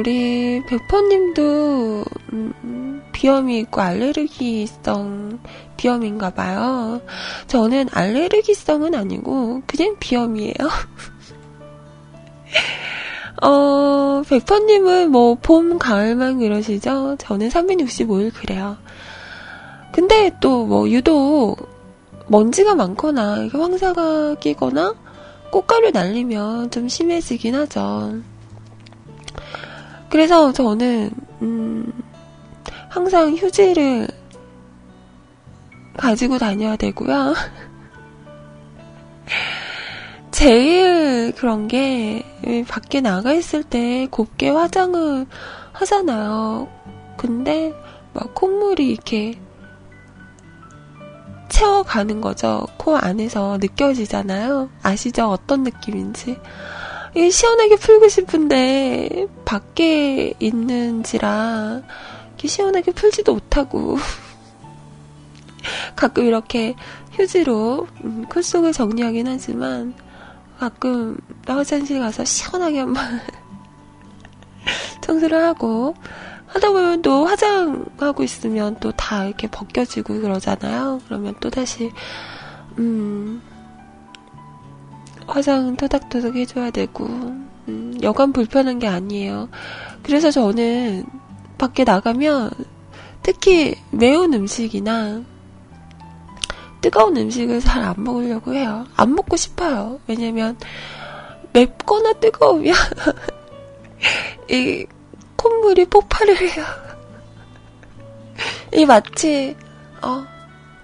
[0.00, 5.40] 우리 백퍼님도, 음, 비염이 있고 알레르기성
[5.76, 7.02] 비염인가 봐요.
[7.46, 10.54] 저는 알레르기성은 아니고 그냥 비염이에요.
[13.42, 17.16] 어, 백퍼님은 뭐 봄, 가을만 그러시죠?
[17.18, 18.78] 저는 365일 그래요.
[19.92, 21.56] 근데 또 뭐 유독
[22.28, 24.94] 먼지가 많거나 황사가 끼거나
[25.50, 28.14] 꽃가루 날리면 좀 심해지긴 하죠.
[30.10, 31.90] 그래서 저는 음,
[32.88, 34.08] 항상 휴지를
[35.96, 37.34] 가지고 다녀야 되고요.
[40.32, 42.24] 제일 그런 게
[42.68, 45.26] 밖에 나가 있을 때 곱게 화장을
[45.72, 46.68] 하잖아요.
[47.16, 47.72] 근데
[48.12, 49.38] 막 콧물이 이렇게
[51.50, 52.66] 채워가는 거죠.
[52.78, 54.70] 코 안에서 느껴지잖아요.
[54.82, 55.28] 아시죠?
[55.28, 56.38] 어떤 느낌인지.
[57.14, 61.82] 시원하게 풀고 싶은데 밖에 있는지라
[62.42, 63.98] 시원하게 풀지도 못하고
[65.96, 66.74] 가끔 이렇게
[67.12, 69.94] 휴지로 음, 콧 속을 정리하긴 하지만
[70.58, 73.04] 가끔 화장실 가서 시원하게 한번
[75.02, 75.94] 청소를 하고
[76.46, 81.00] 하다 보면 또 화장하고 있으면 또 다 이렇게 벗겨지고 그러잖아요.
[81.06, 81.90] 그러면 또 다시
[82.78, 83.42] 음
[85.30, 87.04] 화장 토닥토닥 해줘야 되고
[87.68, 89.48] 음, 여간 불편한 게 아니에요.
[90.02, 91.04] 그래서 저는
[91.58, 92.50] 밖에 나가면
[93.22, 95.22] 특히 매운 음식이나
[96.80, 98.86] 뜨거운 음식을 잘 안 먹으려고 해요.
[98.96, 100.00] 안 먹고 싶어요.
[100.06, 100.56] 왜냐면
[101.52, 102.74] 맵거나 뜨거우면
[104.50, 104.86] 이
[105.36, 106.64] 콧물이 폭발을 해요.
[108.74, 109.54] 이 마치
[110.02, 110.24] 어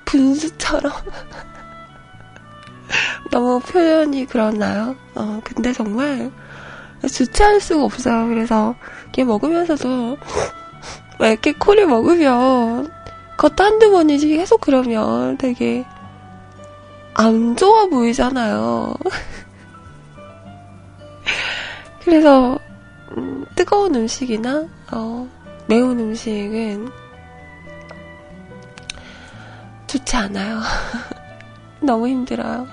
[0.05, 0.93] 분수처럼
[3.31, 4.97] 너무 표현이 그렇나요?
[5.15, 6.31] 어 근데 정말
[7.07, 8.27] 주체할 수가 없어요.
[8.29, 8.75] 그래서
[9.09, 10.17] 이게 먹으면서도
[11.19, 12.91] 막 이렇게 코를 먹으면
[13.37, 15.85] 그것도 한두 번이지 계속 그러면 되게
[17.15, 18.95] 안 좋아 보이잖아요.
[22.05, 22.59] 그래서
[23.17, 25.29] 음, 뜨거운 음식이나 어,
[25.67, 26.91] 매운 음식은
[29.87, 30.61] 좋지 않아요.
[31.87, 32.67] 너무 힘들어요.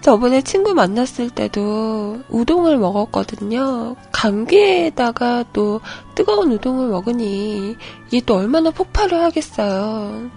[0.00, 3.94] 저번에 친구 만났을 때도 우동을 먹었거든요.
[4.20, 5.80] 감기에다가 또
[6.14, 7.76] 뜨거운 우동을 먹으니
[8.08, 10.30] 이게 또 얼마나 폭발을 하겠어요.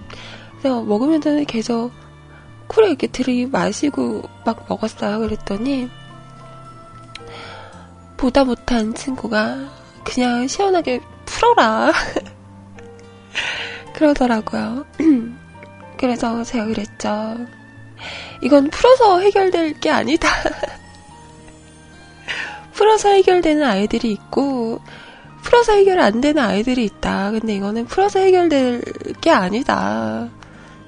[0.60, 1.92] 그래서 먹으면서는 계속
[2.68, 5.20] 쿨에 이렇게 들이마시고 막 먹었어요.
[5.20, 5.90] 그랬더니
[8.16, 9.70] 보다 못한 친구가
[10.06, 11.92] 그냥 시원하게 풀어라.
[13.94, 14.86] 그러더라고요.
[16.00, 17.36] 그래서 제가 그랬죠.
[18.42, 20.30] 이건 풀어서 해결될 게 아니다.
[22.74, 24.82] 풀어서 해결되는 아이들이 있고,
[25.44, 27.32] 풀어서 해결 안 되는 아이들이 있다.
[27.32, 28.82] 근데 이거는 풀어서 해결될
[29.22, 30.30] 게 아니다.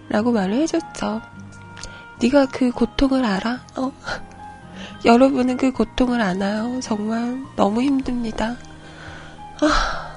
[0.09, 1.21] 라고 말을 해줬죠.
[2.21, 3.59] 네가 그 고통을 알아?
[3.75, 3.91] 어?
[5.03, 6.79] 여러분은 그 고통을 아나요?
[6.81, 8.55] 정말 너무 힘듭니다.
[9.61, 10.14] 아.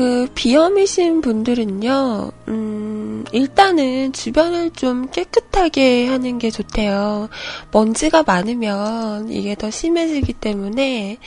[0.00, 7.28] 그 비염이신 분들은요, 음, 일단은 주변을 좀 깨끗하게 하는 게 좋대요.
[7.70, 11.18] 먼지가 많으면 이게 더 심해지기 때문에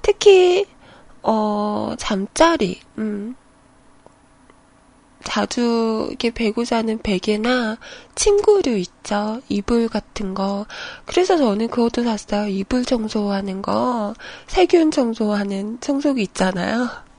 [0.00, 0.64] 특히
[1.22, 3.36] 어, 잠자리, 음,
[5.22, 7.76] 자주 이렇게 베고 자는 베개나
[8.14, 9.42] 침구류 있죠.
[9.50, 10.64] 이불 같은 거.
[11.04, 12.48] 그래서 저는 그것도 샀어요.
[12.48, 14.14] 이불 청소하는 거.
[14.46, 17.11] 세균 청소하는 청소기 있잖아요.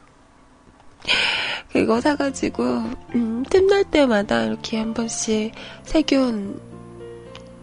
[1.71, 2.63] 그거 사가지고
[3.15, 6.59] 음, 틈날 때마다 이렇게 한 번씩 세균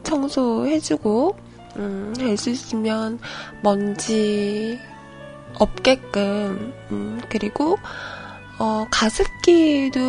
[0.02, 1.36] 청소해주고
[1.76, 3.18] 음, 할 수 있으면
[3.62, 4.78] 먼지
[5.58, 7.76] 없게끔 음, 그리고
[8.58, 10.00] 어, 가습기도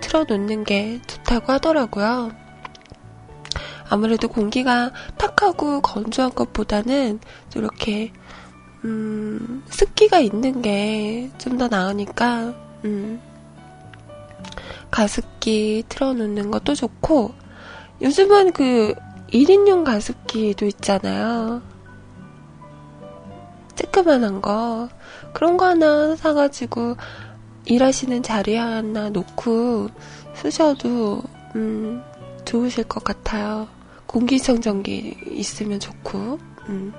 [0.00, 2.32] 틀어놓는 게 좋다고 하더라고요.
[3.88, 7.20] 아무래도 공기가 탁하고 건조한 것보다는
[7.54, 8.12] 이렇게
[8.84, 12.54] 음, 습기가 있는 게 좀 더 나으니까,
[12.84, 13.20] 음,
[14.90, 17.32] 가습기 틀어놓는 것도 좋고,
[18.02, 18.94] 요즘은 그
[19.32, 21.62] 1인용 가습기도 있잖아요.
[23.76, 24.88] 쬐끄만한 거.
[25.32, 26.96] 그런 거 하나 사가지고
[27.66, 29.88] 일하시는 자리에 하나 놓고
[30.34, 31.22] 쓰셔도,
[31.56, 32.02] 음,
[32.44, 33.66] 좋으실 것 같아요.
[34.06, 36.92] 공기청정기 있으면 좋고, 음.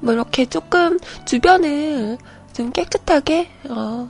[0.00, 2.18] 뭐 이렇게 조금 주변을
[2.52, 4.08] 좀 깨끗하게, 어,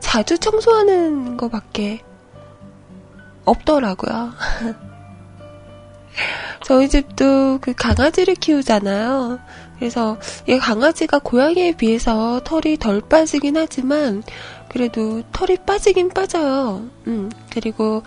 [0.00, 2.02] 자주 청소하는 것밖에
[3.44, 4.32] 없더라고요.
[6.64, 9.40] 저희 집도 그 강아지를 키우잖아요.
[9.78, 14.22] 그래서 이 강아지가 고양이에 비해서 털이 덜 빠지긴 하지만
[14.68, 16.84] 그래도 털이 빠지긴 빠져요.
[17.06, 18.02] 음, 그리고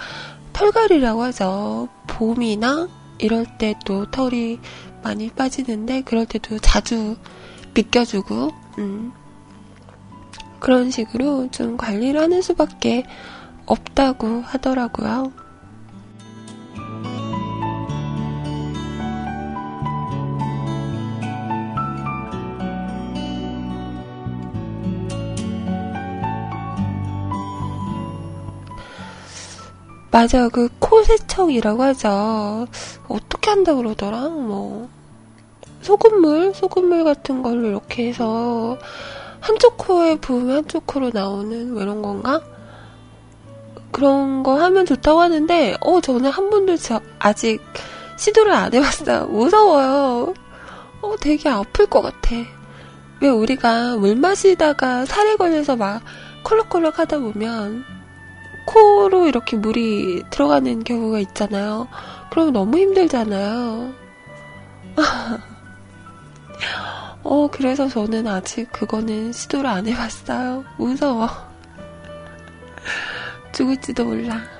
[0.54, 1.90] 털갈이라고 하죠.
[2.08, 4.60] 봄이나 이럴 때 또 털이
[5.06, 7.16] 많이 빠지는데 그럴 때도 자주
[7.76, 8.49] 빗겨주고
[8.80, 9.14] 음,
[10.60, 13.06] 그런 식으로 좀 관리를 하는 수밖에
[13.68, 15.32] 없다고 하더라고요.
[30.12, 30.49] 맞아요.
[30.51, 32.68] 그 코 세척이라고 하죠.
[33.10, 34.30] 어떻게 한다 그러더라?
[34.30, 34.89] 뭐
[35.86, 38.78] 소금물, 소금물 같은 걸로 이렇게 해서
[39.40, 42.42] 한쪽 코에 부으면 한쪽 코로 나오는 뭐 이런 건가?
[43.92, 47.62] 그런 거 하면 좋다고 하는데, 어, 저는 한 번도 저 아직
[48.18, 49.28] 시도를 안 해봤어요.
[49.32, 50.34] 무서워요.
[51.02, 52.36] 어, 되게 아플 것 같아.
[53.22, 56.02] 왜 우리가 물 마시다가 살에 걸려서 막
[56.44, 57.86] 콜록콜록 하다 보면
[58.66, 61.88] 코로 이렇게 물이 들어가는 경우가 있잖아요.
[62.32, 63.94] 그러면 너무 힘들잖아요.
[67.24, 70.64] 어, 그래서 저는 아직 그거는 시도를 안 해봤어요.
[70.78, 71.28] 무서워.
[73.51, 74.55] 죽을지도 몰라.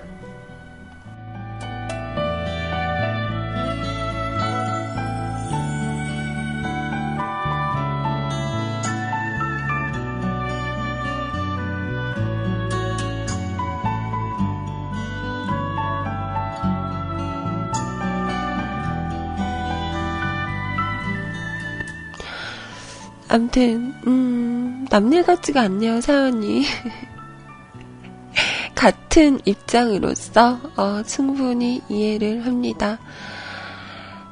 [23.36, 26.64] 암튼, 음, 남일 같지가 않네요, 사연이.
[28.74, 32.98] 같은 입장으로서, 어, 충분히 이해를 합니다.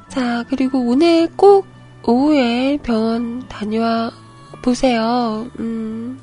[0.08, 1.66] 자, 그리고 오늘 꼭
[2.02, 4.10] 오후에 병원 다녀와
[4.62, 5.50] 보세요.
[5.58, 6.18] 음,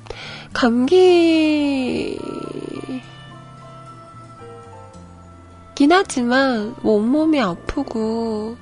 [0.51, 2.17] 감기,
[5.75, 8.57] 긴 하지만, 뭐 온몸이 아프고,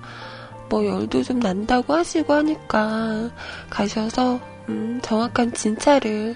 [0.69, 3.29] 뭐 열도 좀 난다고 하시고 하니까
[3.69, 4.39] 가셔서
[4.69, 6.35] 음, 정확한 진찰을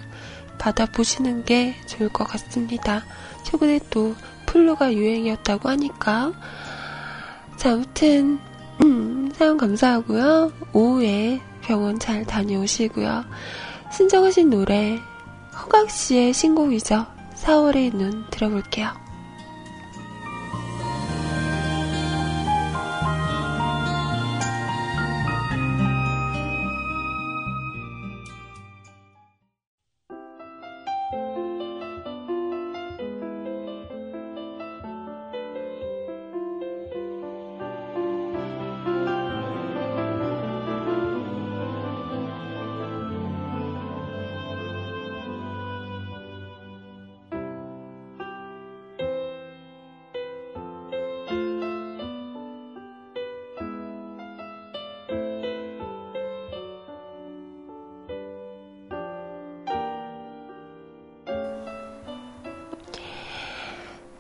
[0.58, 3.04] 받아보시는 게 좋을 것 같습니다.
[3.44, 4.16] 최근에 또
[4.46, 6.32] 플루가 유행이었다고 하니까
[7.58, 8.40] 자 아무튼
[8.84, 10.52] 음, 사연 감사하고요.
[10.74, 13.24] 오후에 병원 잘 다녀오시고요.
[13.92, 15.00] 신청하신 노래
[15.56, 17.06] 허각 씨의 신곡이죠.
[17.36, 19.03] 4월의 눈 들어볼게요.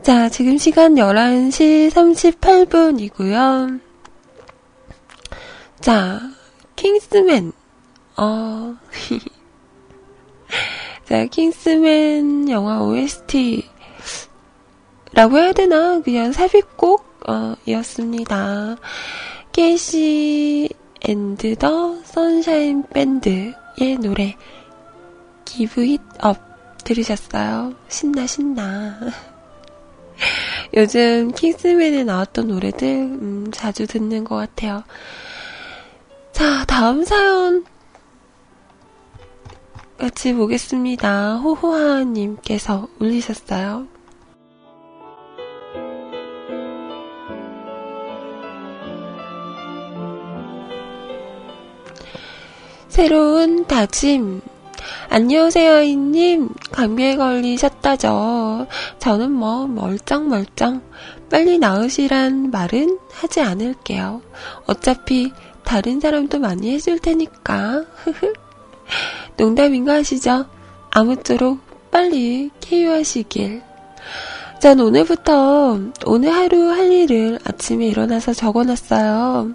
[0.03, 3.79] 자, 지금 시간 11시 38분이고요.
[5.79, 6.19] 자,
[6.75, 7.53] 킹스맨,
[8.17, 8.75] 어,
[11.07, 13.69] 자, 킹스맨 영화 OST,
[15.13, 16.01] 라고 해야 되나?
[16.01, 18.75] 그냥 삽입곡, 어, 이었습니다.
[19.53, 20.67] 케이시
[20.99, 24.35] 앤드 더 선샤인 밴드의 노래,
[25.45, 26.41] Give It Up
[26.83, 27.73] 들으셨어요?
[27.87, 28.99] 신나, 신나.
[30.75, 34.83] 요즘 킹스맨에 나왔던 노래들 음, 자주 듣는 것 같아요.
[36.31, 37.63] 자, 다음 사연
[39.99, 41.37] 같이 보겠습니다.
[41.37, 43.87] 호호하님께서 올리셨어요.
[52.89, 54.41] 새로운 다짐.
[55.09, 56.49] 안녕하세요, 이님.
[56.71, 58.67] 감기에 걸리셨다죠.
[58.99, 60.81] 저는 뭐, 멀쩡멀쩡.
[61.29, 64.21] 빨리 나으시란 말은 하지 않을게요.
[64.65, 65.31] 어차피
[65.63, 67.85] 다른 사람도 많이 해줄 테니까.
[69.37, 70.45] 농담인 거 아시죠?
[70.91, 71.59] 아무쪼록
[71.91, 73.61] 빨리 쾌유하시길.
[74.59, 79.53] 전 오늘부터 오늘 하루 할 일을 아침에 일어나서 적어놨어요.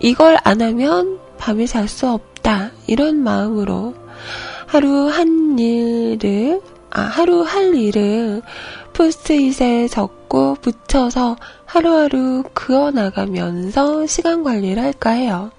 [0.00, 2.70] 이걸 안 하면 밤에 잘 수 없다.
[2.86, 3.94] 이런 마음으로
[4.66, 6.60] 하루 한 일을,
[6.90, 8.42] 아, 하루 할 일을
[8.92, 15.50] 포스트잇에 적고 붙여서 하루하루 그어나가면서 시간 관리를 할까 해요.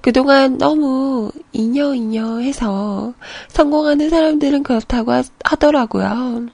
[0.00, 3.12] 그동안 너무 이녀이녀 해서
[3.48, 6.46] 성공하는 사람들은 그렇다고 하, 하더라고요.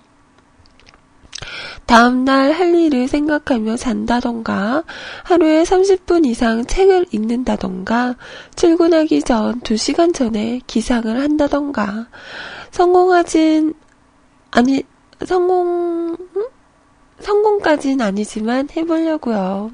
[1.87, 4.85] 다음날 할 일을 생각하며 잔다던가,
[5.23, 8.17] 하루에 30분 이상 책을 읽는다던가,
[8.57, 12.07] 출근하기 전 2시간 전에 기상을 한다던가,
[12.71, 13.75] 성공하진,
[14.51, 14.83] 아니,
[15.25, 16.17] 성공,
[17.21, 19.71] 성공까진 아니지만 해보려고요.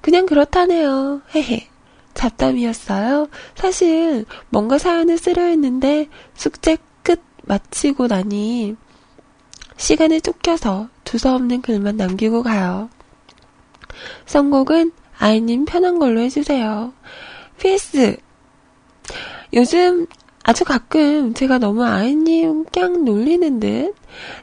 [0.00, 1.22] 그냥 그렇다네요.
[1.34, 1.68] 헤헤.
[2.14, 3.28] 잡담이었어요.
[3.54, 8.76] 사실 뭔가 사연을 쓰려 했는데 숙제 끝 마치고 나니
[9.78, 12.90] 시간에 쫓겨서 두서없는 글만 남기고 가요.
[14.26, 16.92] 선곡은 아이님 편한 걸로 해주세요.
[17.58, 18.18] PS
[19.54, 20.06] 요즘
[20.42, 23.94] 아주 가끔 제가 너무 아이님 깡 놀리는 듯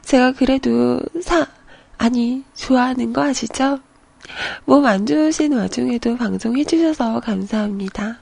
[0.02, 1.46] 제가 그래도 사
[1.98, 3.78] 아니 좋아하는 거 아시죠?
[4.64, 8.18] 몸 안 좋으신 와중에도 방송해주셔서 감사합니다.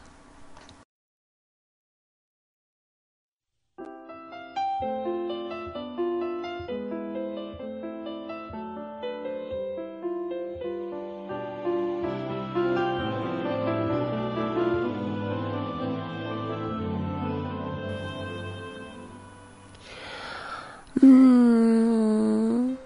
[21.04, 22.78] 음,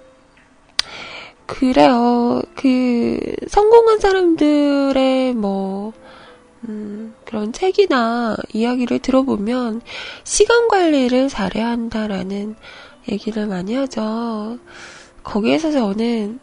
[1.46, 2.42] 그래요.
[2.56, 5.92] 그, 성공한 사람들의 뭐,
[6.68, 9.82] 음, 그런 책이나 이야기를 들어보면
[10.24, 12.56] 시간 관리를 잘해야 한다라는
[13.08, 14.58] 얘기를 많이 하죠.
[15.22, 16.40] 거기에서 저는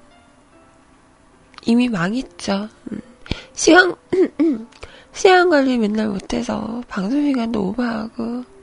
[1.65, 2.69] 이미 망했죠.
[2.91, 3.01] 음,
[3.53, 3.95] 시간,
[5.11, 8.55] 시간 관리 맨날 못해서 방송 시간도 오버하고,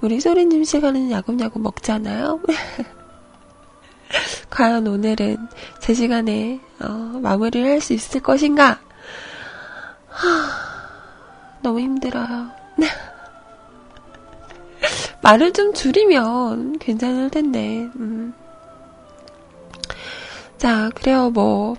[0.00, 2.40] 우리 소리님 시간은 야금야금 먹잖아요?
[4.50, 5.36] 과연 오늘은
[5.78, 6.88] 제 시간에 어,
[7.22, 8.80] 마무리를 할 수 있을 것인가?
[10.08, 10.28] 하,
[11.62, 12.50] 너무 힘들어요.
[15.22, 17.88] 말을 좀 줄이면 괜찮을 텐데.
[17.96, 18.32] 음.
[20.58, 21.76] 자, 그래요, 뭐.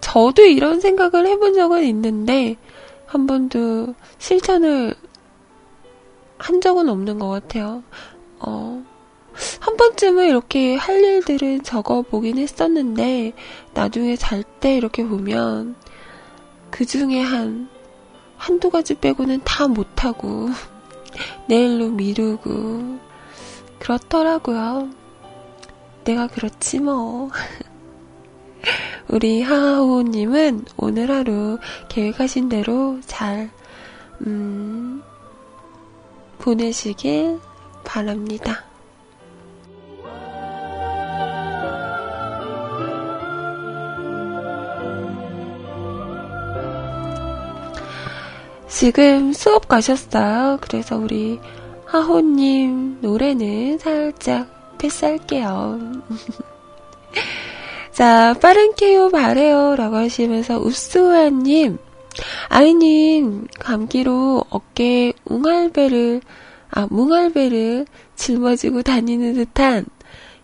[0.00, 2.56] 저도 이런 생각을 해본 적은 있는데,
[3.06, 4.94] 한 번도 실천을
[6.40, 7.82] 한 적은 없는 것 같아요.
[8.38, 8.82] 어,
[9.60, 13.34] 한 번쯤은 이렇게 할 일들을 적어 보긴 했었는데,
[13.74, 15.76] 나중에 잘 때 이렇게 보면,
[16.70, 17.68] 그 중에 한,
[18.36, 20.48] 한두 가지 빼고는 다 못하고,
[21.46, 22.98] 내일로 미루고,
[23.78, 24.88] 그렇더라고요.
[26.04, 27.30] 내가 그렇지 뭐.
[29.08, 33.50] 우리 하하호님은 오늘 하루 계획하신 대로 잘,
[34.26, 34.99] 음,
[36.40, 37.38] 보내시길
[37.84, 38.64] 바랍니다.
[48.68, 50.58] 지금 수업 가셨어요.
[50.60, 51.38] 그래서 우리
[51.84, 55.78] 하호님 노래는 살짝 패스할게요.
[57.92, 59.76] 자, 빠른 케어 바래요.
[59.76, 61.78] 라고 하시면서 우스우아님,
[62.48, 66.20] 아이님, 감기로 어깨에 웅알배를,
[66.70, 69.86] 아, 뭉알배를 짊어지고 다니는 듯한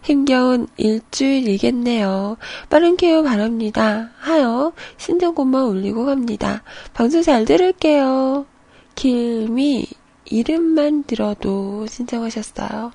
[0.03, 2.37] 힘겨운 일주일이겠네요.
[2.71, 4.11] 빠른 케어 바랍니다.
[4.19, 6.63] 하여 신청곡만 올리고 갑니다.
[6.95, 8.47] 방송 잘 들을게요.
[8.95, 9.87] 길미
[10.27, 12.93] 이름만 들어도 신청하셨어요.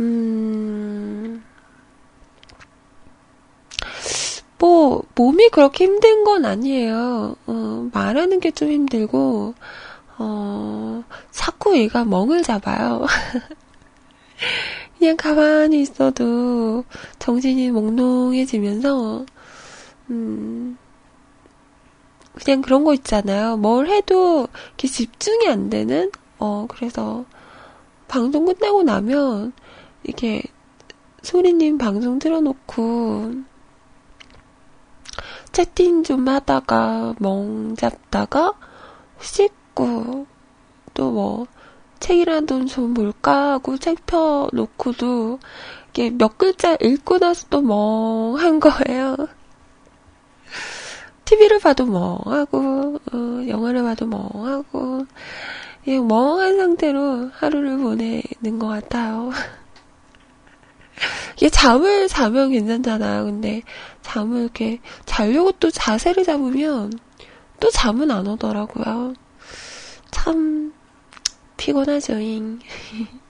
[0.00, 1.44] 음,
[4.60, 7.34] 뭐, 몸이 그렇게 힘든 건 아니에요.
[7.46, 9.54] 어, 말하는 게 좀 힘들고,
[10.18, 13.06] 어, 자꾸 얘가 멍을 잡아요.
[14.98, 16.84] 그냥 가만히 있어도
[17.18, 19.24] 정신이 몽롱해지면서,
[20.10, 20.76] 음,
[22.34, 23.56] 그냥 그런 거 있잖아요.
[23.56, 26.10] 뭘 해도 이렇게 집중이 안 되는?
[26.38, 27.24] 어, 그래서
[28.08, 29.52] 방송 끝나고 나면,
[30.04, 30.42] 이렇게
[31.22, 33.49] 소리님 방송 틀어놓고,
[35.60, 38.54] 채팅 좀 하다가 멍 잡다가
[39.20, 40.26] 씻고
[40.94, 41.46] 또 뭐
[42.00, 45.38] 책이라도 좀 볼까 하고 책 펴놓고도
[45.90, 49.16] 이게 몇 글자 읽고 나서 또 멍한 거예요.
[51.26, 55.04] TV를 봐도 멍하고, 어, 영화를 봐도 멍하고,
[55.84, 59.30] 그냥 멍한 상태로 하루를 보내는 것 같아요.
[61.36, 63.24] 이게 잠을 자면 괜찮잖아요.
[63.24, 63.62] 근데
[64.02, 66.92] 잠을 이렇게 자려고 또 자세를 잡으면
[67.60, 69.14] 또 잠은 안 오더라고요.
[70.10, 70.72] 참
[71.56, 72.60] 피곤하죠잉.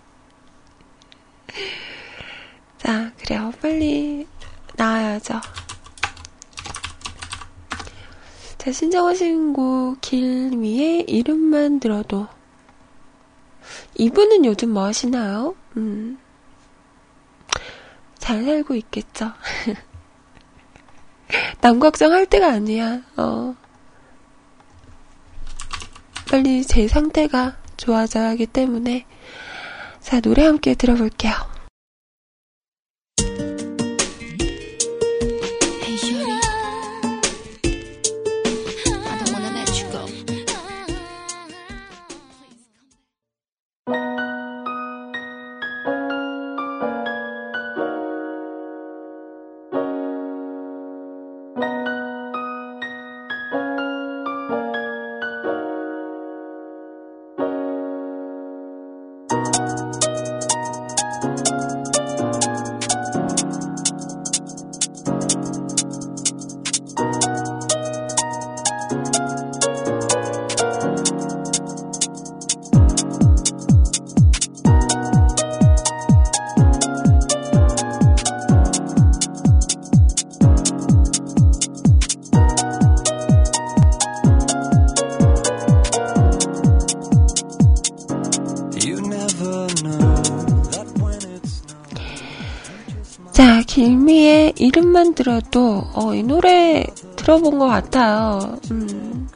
[2.78, 3.52] 자, 그래요.
[3.60, 4.26] 빨리
[4.76, 5.40] 나와야죠.
[8.58, 12.26] 자, 신청하신 곡 길 위에 이름만 들어도
[13.96, 15.54] 이분은 요즘 뭐 하시나요?
[15.76, 16.18] 음.
[18.31, 19.33] 잘 살고 있겠죠.
[21.61, 23.01] 남 걱정할 때가 아니야.
[23.16, 23.57] 어.
[26.31, 29.05] 빨리 제 상태가 좋아져야 하기 때문에
[30.01, 31.33] 자 노래 함께 들어볼게요.
[94.56, 96.84] 이름만 들어도 어, 이 노래
[97.16, 98.58] 들어본 것 같아요.
[98.70, 99.28] 음.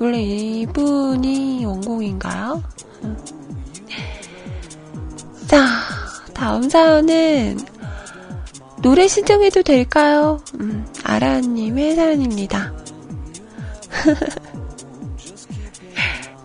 [0.00, 2.62] 원래 이분이 원곡인가요?
[3.04, 3.16] 음.
[5.46, 5.66] 자,
[6.32, 7.58] 다음 사연은
[8.80, 10.40] 노래 신청해도 될까요?
[10.60, 12.72] 음, 아라님의 사연입니다.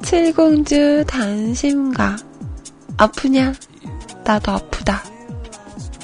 [0.03, 2.17] 칠공주 단심가
[2.97, 3.53] 아프냐?
[4.23, 5.12] 나도 아프다.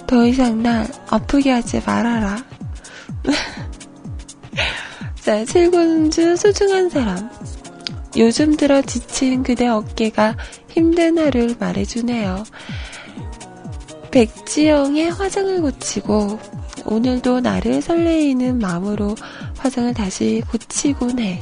[0.10, 2.44] 더 이상 날 아프게 하지 말아라.
[5.22, 7.30] 자, 칠군주 소중한 사람.
[8.18, 10.36] 요즘 들어 지친 그대 어깨가
[10.70, 12.44] 힘든 하루를 말해주네요.
[14.10, 16.40] 백지영의 화장을 고치고
[16.86, 19.16] 오늘도 나를 설레이는 마음으로
[19.60, 21.40] 화장을 다시 고치곤 해.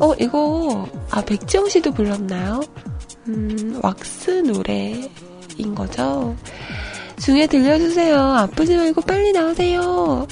[0.00, 2.60] 어, 이거, 아, 백지영 씨도 불렀나요?
[3.28, 6.34] 음, 왁스 노래인 거죠?
[7.20, 8.18] 중에 들려주세요.
[8.18, 10.26] 아프지 말고 빨리 나오세요.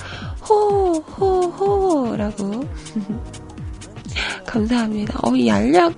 [0.49, 2.17] 호, 호, 호.
[2.17, 2.65] 라고.
[4.47, 5.21] 감사합니다.
[5.23, 5.95] 어, 이 알약,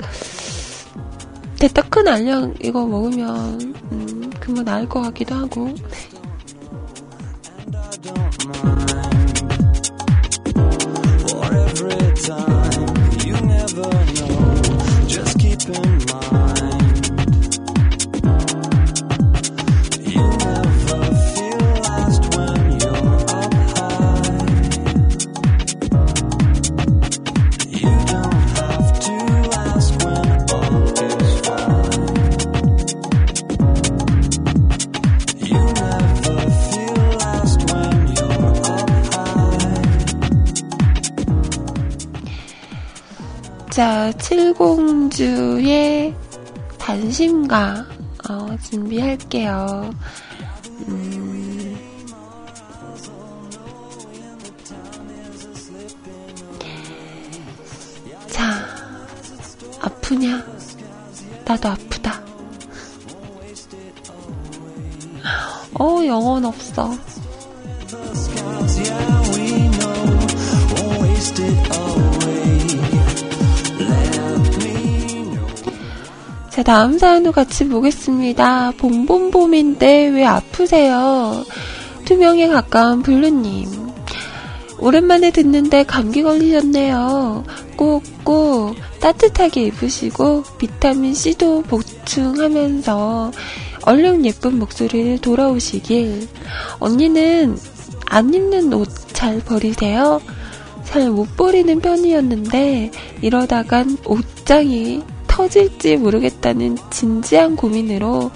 [1.58, 5.72] 대따 큰 알약 이거 먹으면, 음, 금방 나을 것 같기도 하고.
[43.80, 46.14] 자, 칠공주의
[46.78, 47.86] 단심가
[48.28, 49.90] 어, 준비할게요.
[50.86, 51.78] 음...
[58.26, 58.52] 자,
[59.80, 60.44] 아프냐?
[61.46, 62.22] 나도 아프다.
[65.72, 66.94] 어, 영혼 없어.
[76.60, 78.72] 자, 다음 사연도 같이 보겠습니다.
[78.76, 81.42] 봄봄봄인데 왜 아프세요?
[82.04, 83.66] 투명에 가까운 블루님.
[84.78, 87.44] 오랜만에 듣는데 감기 걸리셨네요.
[87.76, 93.32] 꼭꼭 따뜻하게 입으시고 비타민C도 보충하면서
[93.84, 96.28] 얼른 예쁜 목소리를 돌아오시길.
[96.78, 97.56] 언니는
[98.04, 100.20] 안 입는 옷 잘 버리세요?
[100.84, 102.90] 잘 못 버리는 편이었는데
[103.22, 105.02] 이러다간 옷장이
[105.40, 108.30] 터질지 모르겠다는 진지한 고민으로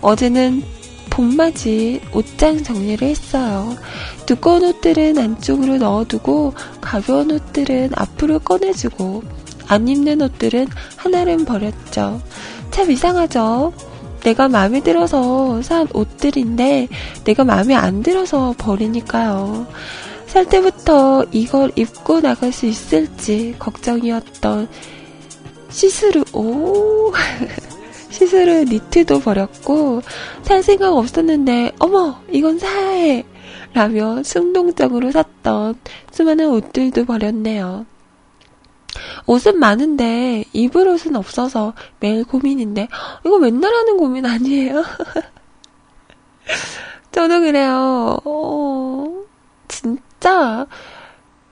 [0.00, 0.64] 어제는
[1.08, 3.76] 봄맞이 옷장 정리를 했어요.
[4.26, 9.22] 두꺼운 옷들은 안쪽으로 넣어두고 가벼운 옷들은 앞으로 꺼내주고
[9.68, 12.20] 안 입는 옷들은 하나는 버렸죠.
[12.72, 13.72] 참 이상하죠?
[14.24, 16.88] 내가 마음에 들어서 산 옷들인데
[17.22, 19.68] 내가 마음에 안 들어서 버리니까요.
[20.26, 24.68] 살 때부터 이걸 입고 나갈 수 있을지 걱정이었던
[25.68, 27.12] 시스루, 오!
[28.10, 30.02] 시스루 니트도 버렸고,
[30.42, 33.24] 살 생각 없었는데, 어머, 이건 사야 해!
[33.74, 35.78] 라며 충동적으로 샀던
[36.10, 37.84] 수많은 옷들도 버렸네요.
[39.26, 42.88] 옷은 많은데 입을 옷은 없어서 매일 고민인데
[43.24, 44.82] 이거 맨날 하는 고민 아니에요?
[47.12, 48.18] 저도 그래요.
[48.24, 49.24] 어,
[49.68, 50.66] 진짜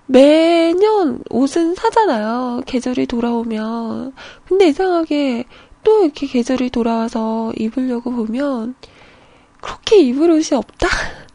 [0.06, 2.62] 매년 옷은 사잖아요.
[2.66, 4.12] 계절이 돌아오면.
[4.48, 5.44] 근데 이상하게
[5.82, 8.74] 또 이렇게 계절이 돌아와서 입으려고 보면
[9.60, 10.88] 그렇게 입을 옷이 없다?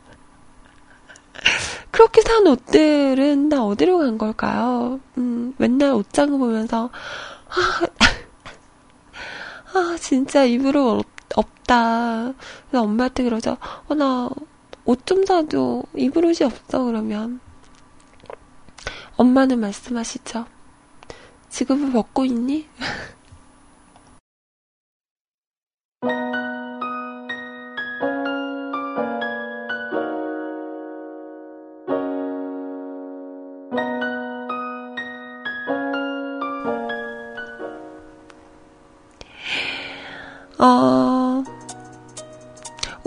[1.92, 5.00] 그렇게 산 옷들은 다 어디로 간 걸까요?
[5.18, 6.90] 음, 맨날 옷장을 보면서,
[7.50, 7.86] 아,
[9.74, 11.06] 아 진짜 입을 옷
[11.36, 12.34] 없다.
[12.70, 13.58] 그래서 엄마한테 그러죠.
[13.88, 14.30] 어, 나
[14.86, 15.84] 옷 좀 사줘.
[15.96, 17.40] 입을 옷이 없어, 그러면.
[19.18, 20.46] 엄마는 말씀하시죠.
[21.50, 22.68] 지금은 벗고 있니?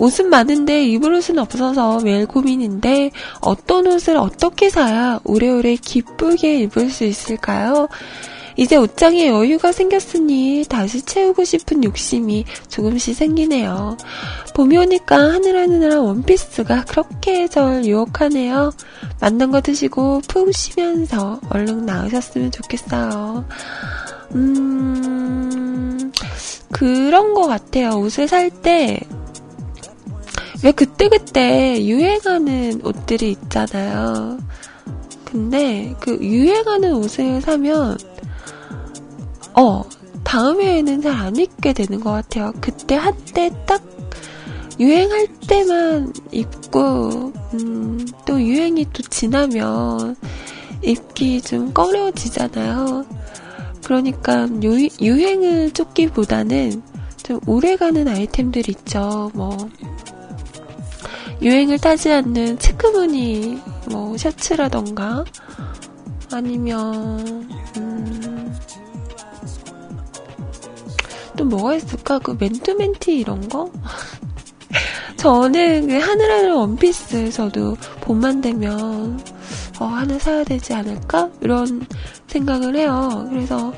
[0.05, 7.05] 옷은 많은데 입을 옷은 없어서 매일 고민인데 어떤 옷을 어떻게 사야 오래오래 기쁘게 입을 수
[7.05, 7.87] 있을까요?
[8.57, 13.97] 이제 옷장에 여유가 생겼으니 다시 채우고 싶은 욕심이 조금씩 생기네요.
[14.53, 18.71] 봄이 오니까 하늘하늘한 원피스가 그렇게 절 유혹하네요.
[19.19, 23.45] 만난 거 드시고 푹 쉬면서 얼른 나으셨으면 좋겠어요.
[24.35, 26.13] 음,
[26.71, 27.99] 그런 거 같아요.
[27.99, 28.99] 옷을 살 때,
[30.63, 34.39] 왜 그때그때 유행하는 옷들이 있잖아요.
[35.23, 37.97] 근데 그 유행하는 옷을 사면,
[39.53, 39.83] 어,
[40.23, 42.53] 다음에는 잘 안 입게 되는 것 같아요.
[42.61, 43.83] 그때 한때 딱
[44.79, 50.15] 유행할 때만 입고, 음, 또 유행이 또 지나면
[50.81, 53.05] 입기 좀 꺼려지잖아요.
[53.83, 56.81] 그러니까 유, 유행을 쫓기보다는
[57.23, 59.31] 좀 오래가는 아이템들 있죠.
[59.33, 59.57] 뭐
[61.41, 65.25] 유행을 타지 않는 체크 무늬 뭐 셔츠라던가
[66.31, 67.19] 아니면
[67.77, 68.55] 음,
[71.35, 72.19] 또 뭐가 있을까?
[72.19, 73.69] 그 멘트멘티 이런 거?
[75.17, 79.19] 저는 그 하늘하늘 원피스 저도 봄만 되면
[79.79, 81.29] 어, 하나 사야 되지 않을까?
[81.41, 81.85] 이런
[82.27, 83.27] 생각을 해요.
[83.29, 83.73] 그래서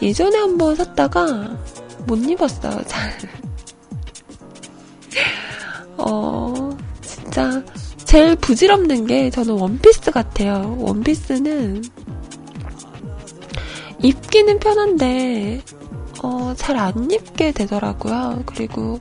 [0.00, 1.56] 예전에 한번 샀다가
[2.06, 3.12] 못 입었어요, 잘.
[5.98, 6.71] 어,
[7.32, 7.64] 진짜
[7.96, 10.76] 제일 부질없는 게 저는 원피스 같아요.
[10.80, 11.82] 원피스는
[14.02, 15.62] 입기는 편한데,
[16.22, 18.42] 어, 잘 안 입게 되더라고요.
[18.44, 19.00] 그리고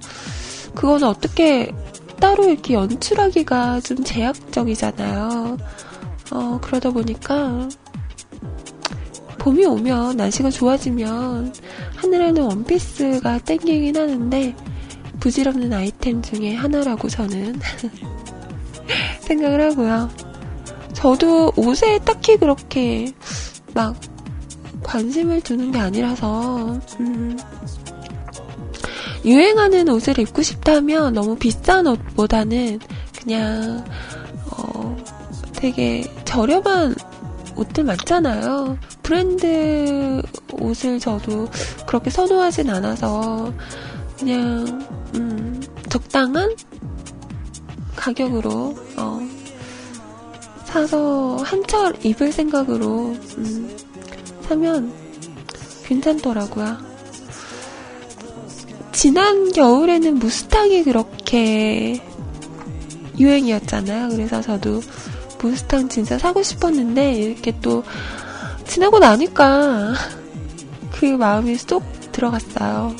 [0.74, 1.74] 그거는 어떻게
[2.22, 5.58] 따로 이렇게 연출하기가 좀 제약적이잖아요.
[6.32, 7.68] 어, 그러다 보니까
[9.40, 11.54] 봄이 오면 날씨가 좋아지면
[11.98, 14.56] 하늘에는 원피스가 땡기긴 하는데
[15.22, 17.59] 부질없는 아이템 중에 하나라고 저는
[19.22, 20.09] 생각을 하고요.
[20.93, 23.13] 저도 옷에 딱히 그렇게
[23.74, 23.95] 막
[24.84, 27.38] 관심을 두는 게 아니라서 음,
[29.24, 32.80] 유행하는 옷을 입고 싶다면 너무 비싼 옷보다는
[33.22, 33.86] 그냥
[34.49, 34.97] 어,
[35.53, 36.95] 되게 저렴한
[37.55, 38.78] 옷들 많잖아요.
[39.03, 40.22] 브랜드
[40.53, 41.47] 옷을 저도
[41.86, 43.53] 그렇게 선호하진 않아서
[44.17, 46.55] 그냥 음, 적당한
[47.95, 49.28] 가격으로 어,
[50.66, 53.78] 사서 한철 입을 생각으로 음,
[54.43, 54.93] 사면
[55.86, 56.78] 괜찮더라고요.
[58.91, 62.01] 지난 겨울에는 무스탕이 그렇게
[63.20, 64.09] 유행이었잖아요.
[64.09, 64.82] 그래서 저도
[65.41, 67.84] 무스탕 진짜 사고 싶었는데 이렇게 또
[68.66, 69.93] 지나고 나니까
[70.91, 72.95] 그 마음이 쏙 들어갔어요.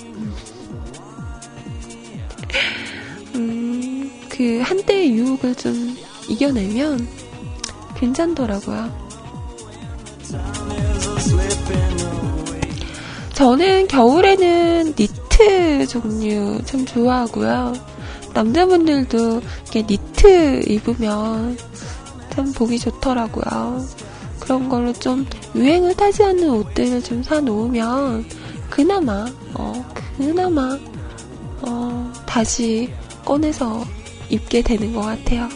[4.42, 5.96] 그 한때의 유혹을 좀
[6.28, 7.08] 이겨내면
[7.96, 8.92] 괜찮더라고요.
[13.36, 17.74] 저는 겨울에는 니트 종류 참 좋아하고요.
[18.34, 21.56] 남자분들도 이렇게 니트 입으면
[22.32, 23.86] 참 보기 좋더라고요.
[24.40, 25.24] 그런 걸로 좀
[25.54, 28.26] 유행을 타지 않는 옷들을 좀 사놓으면
[28.72, 30.80] 그나마, 어, 그나마,
[31.62, 32.92] 어, 다시
[33.24, 34.01] 꺼내서
[34.32, 35.50] 입게 되는 것 같아요.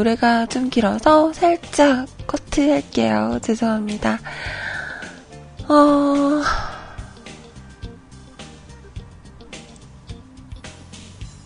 [0.00, 3.38] 노래가 좀 길어서 살짝 커트 할게요.
[3.42, 4.18] 죄송합니다.
[5.68, 6.40] 어,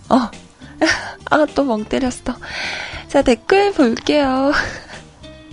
[0.09, 0.17] 어,
[1.31, 2.37] 아, 또 멍 때렸어.
[3.09, 4.53] 자, 댓글 볼게요.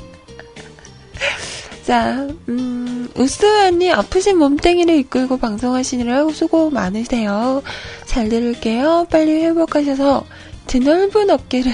[1.82, 7.64] 자, 음, 우스 언니 아프신 몸땡이를 이끌고 방송하시느라 수고 많으세요.
[8.06, 9.08] 잘 들을게요.
[9.10, 10.24] 빨리 회복하셔서
[10.68, 11.72] 드넓은 어깨를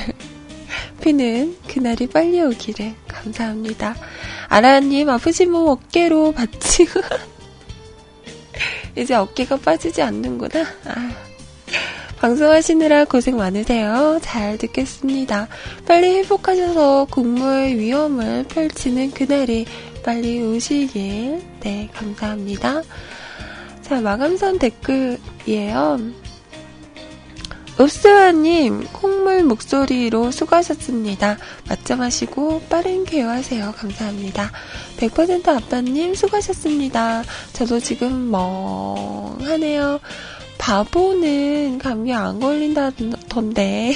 [1.01, 3.95] 피는 그날이 빨리 오기를 감사합니다.
[4.49, 7.01] 아라님 아프신 몸 어깨로 받치고
[8.97, 10.61] 이제 어깨가 빠지지 않는구나.
[10.85, 11.27] 아.
[12.19, 14.19] 방송하시느라 고생 많으세요.
[14.23, 15.47] 잘 듣겠습니다.
[15.85, 19.65] 빨리 회복하셔서 공무의 위험을 펼치는 그날이
[20.03, 21.41] 빨리 오시길.
[21.59, 22.81] 네, 감사합니다.
[23.81, 25.99] 자, 마감선 댓글이에요.
[27.79, 31.37] 읍스와님, 콩물 목소리로 수고하셨습니다.
[31.69, 33.73] 맞점하시고 빠른 개요하세요.
[33.77, 34.51] 감사합니다.
[34.97, 37.23] 100% 아빠님, 수고하셨습니다.
[37.53, 39.99] 저도 지금 멍하네요.
[40.57, 43.93] 바보는 감기 안 걸린다던데.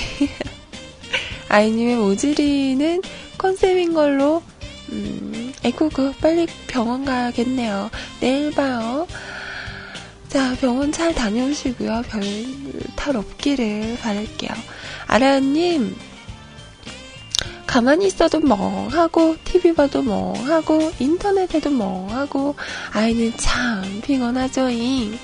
[1.50, 3.02] 아이님의 모질이는
[3.40, 4.44] 컨셉인 걸로,
[4.92, 7.90] 음, 에구구, 빨리 병원 가야겠네요.
[8.20, 9.08] 내일 봐요.
[10.32, 12.04] 자, 병원 잘 다녀오시고요.
[12.10, 12.22] 별
[12.96, 14.52] 탈 없기를 바랄게요.
[15.08, 15.96] 아라님,
[17.66, 22.56] 가만히 있어도 멍하고, TV 봐도 멍하고, 인터넷에도 멍하고,
[22.94, 25.18] 아이는 참 핑언하죠잉.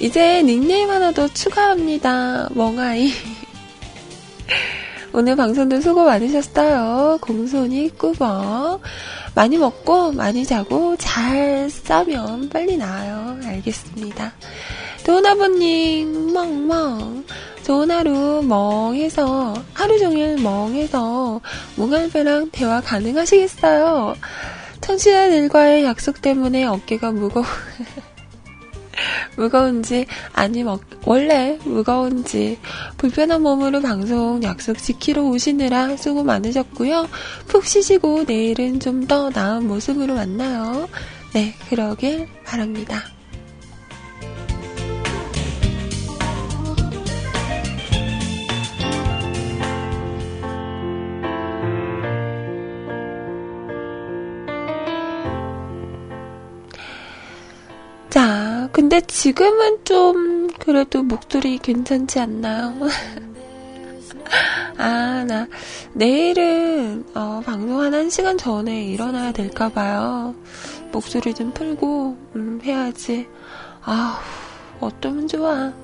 [0.00, 2.48] 이제 닉네임 하나 더 추가합니다.
[2.54, 3.12] 멍아이.
[5.12, 7.18] 오늘 방송도 수고 많으셨어요.
[7.20, 8.80] 공손히 꾸벅.
[9.40, 13.38] 많이 먹고 많이 자고 잘 싸면 빨리 나아요.
[13.42, 14.34] 알겠습니다.
[15.02, 17.24] 도나버님 멍멍
[17.62, 21.40] 좋은 하루 멍해서 하루 종일 멍해서
[21.76, 24.14] 몽알배랑 대화 가능하시겠어요?
[24.82, 27.46] 청취자들과의 약속 때문에 어깨가 무거워
[29.36, 32.58] 무거운지 아니면 원래 무거운지
[32.96, 37.08] 불편한 몸으로 방송 약속 지키러 오시느라 수고 많으셨고요.
[37.48, 40.88] 푹 쉬시고 내일은 좀 더 나은 모습으로 만나요.
[41.32, 43.02] 네, 그러길 바랍니다.
[58.80, 62.74] 근데 지금은 좀 그래도 목소리 괜찮지 않나요?
[64.78, 65.46] 아, 나
[65.92, 70.34] 내일은 어, 방송 한 1시간 전에 일어나야 될까 봐요.
[70.92, 73.28] 목소리 좀 풀고 음, 해야지.
[73.82, 74.14] 아우,
[74.80, 75.74] 어쩌면 좋아.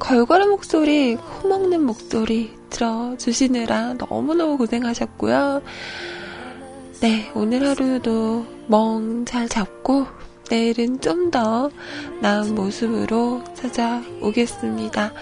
[0.00, 5.62] 걸걸한 목소리, 코 먹는 목소리 들어주시느라 너무너무 고생하셨고요.
[7.00, 11.70] 네, 오늘 하루도 멍 잘 잡고 내일은 좀 더
[12.20, 15.12] 나은 모습으로 찾아오겠습니다.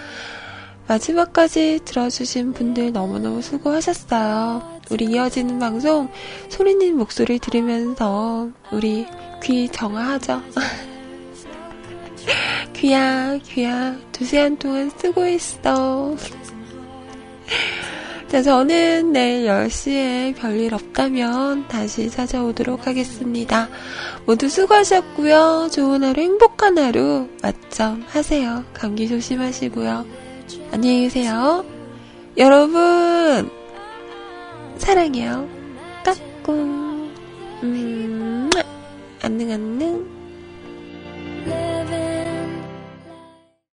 [0.87, 4.81] 마지막까지 들어주신 분들 너무너무 수고하셨어요.
[4.91, 6.09] 우리 이어지는 방송
[6.49, 9.07] 소리님 목소리 들으면서 우리
[9.41, 10.41] 귀 정화하죠.
[12.73, 16.15] 귀야, 귀야, 두 시간 동안 쓰고 있어.
[18.33, 23.69] 자, 저는 내일 10시에 별일 없다면 다시 찾아오도록 하겠습니다.
[24.25, 25.69] 모두 수고하셨고요.
[25.71, 28.63] 좋은 하루, 행복한 하루 맞점 하세요.
[28.73, 30.05] 감기 조심하시고요.
[30.71, 31.63] 안녕히 계세요.
[32.35, 33.51] 여러분,
[34.79, 35.47] 사랑해요.
[36.03, 37.11] 까꿍.
[37.61, 38.49] 음,
[39.21, 40.12] 안녕, 안녕.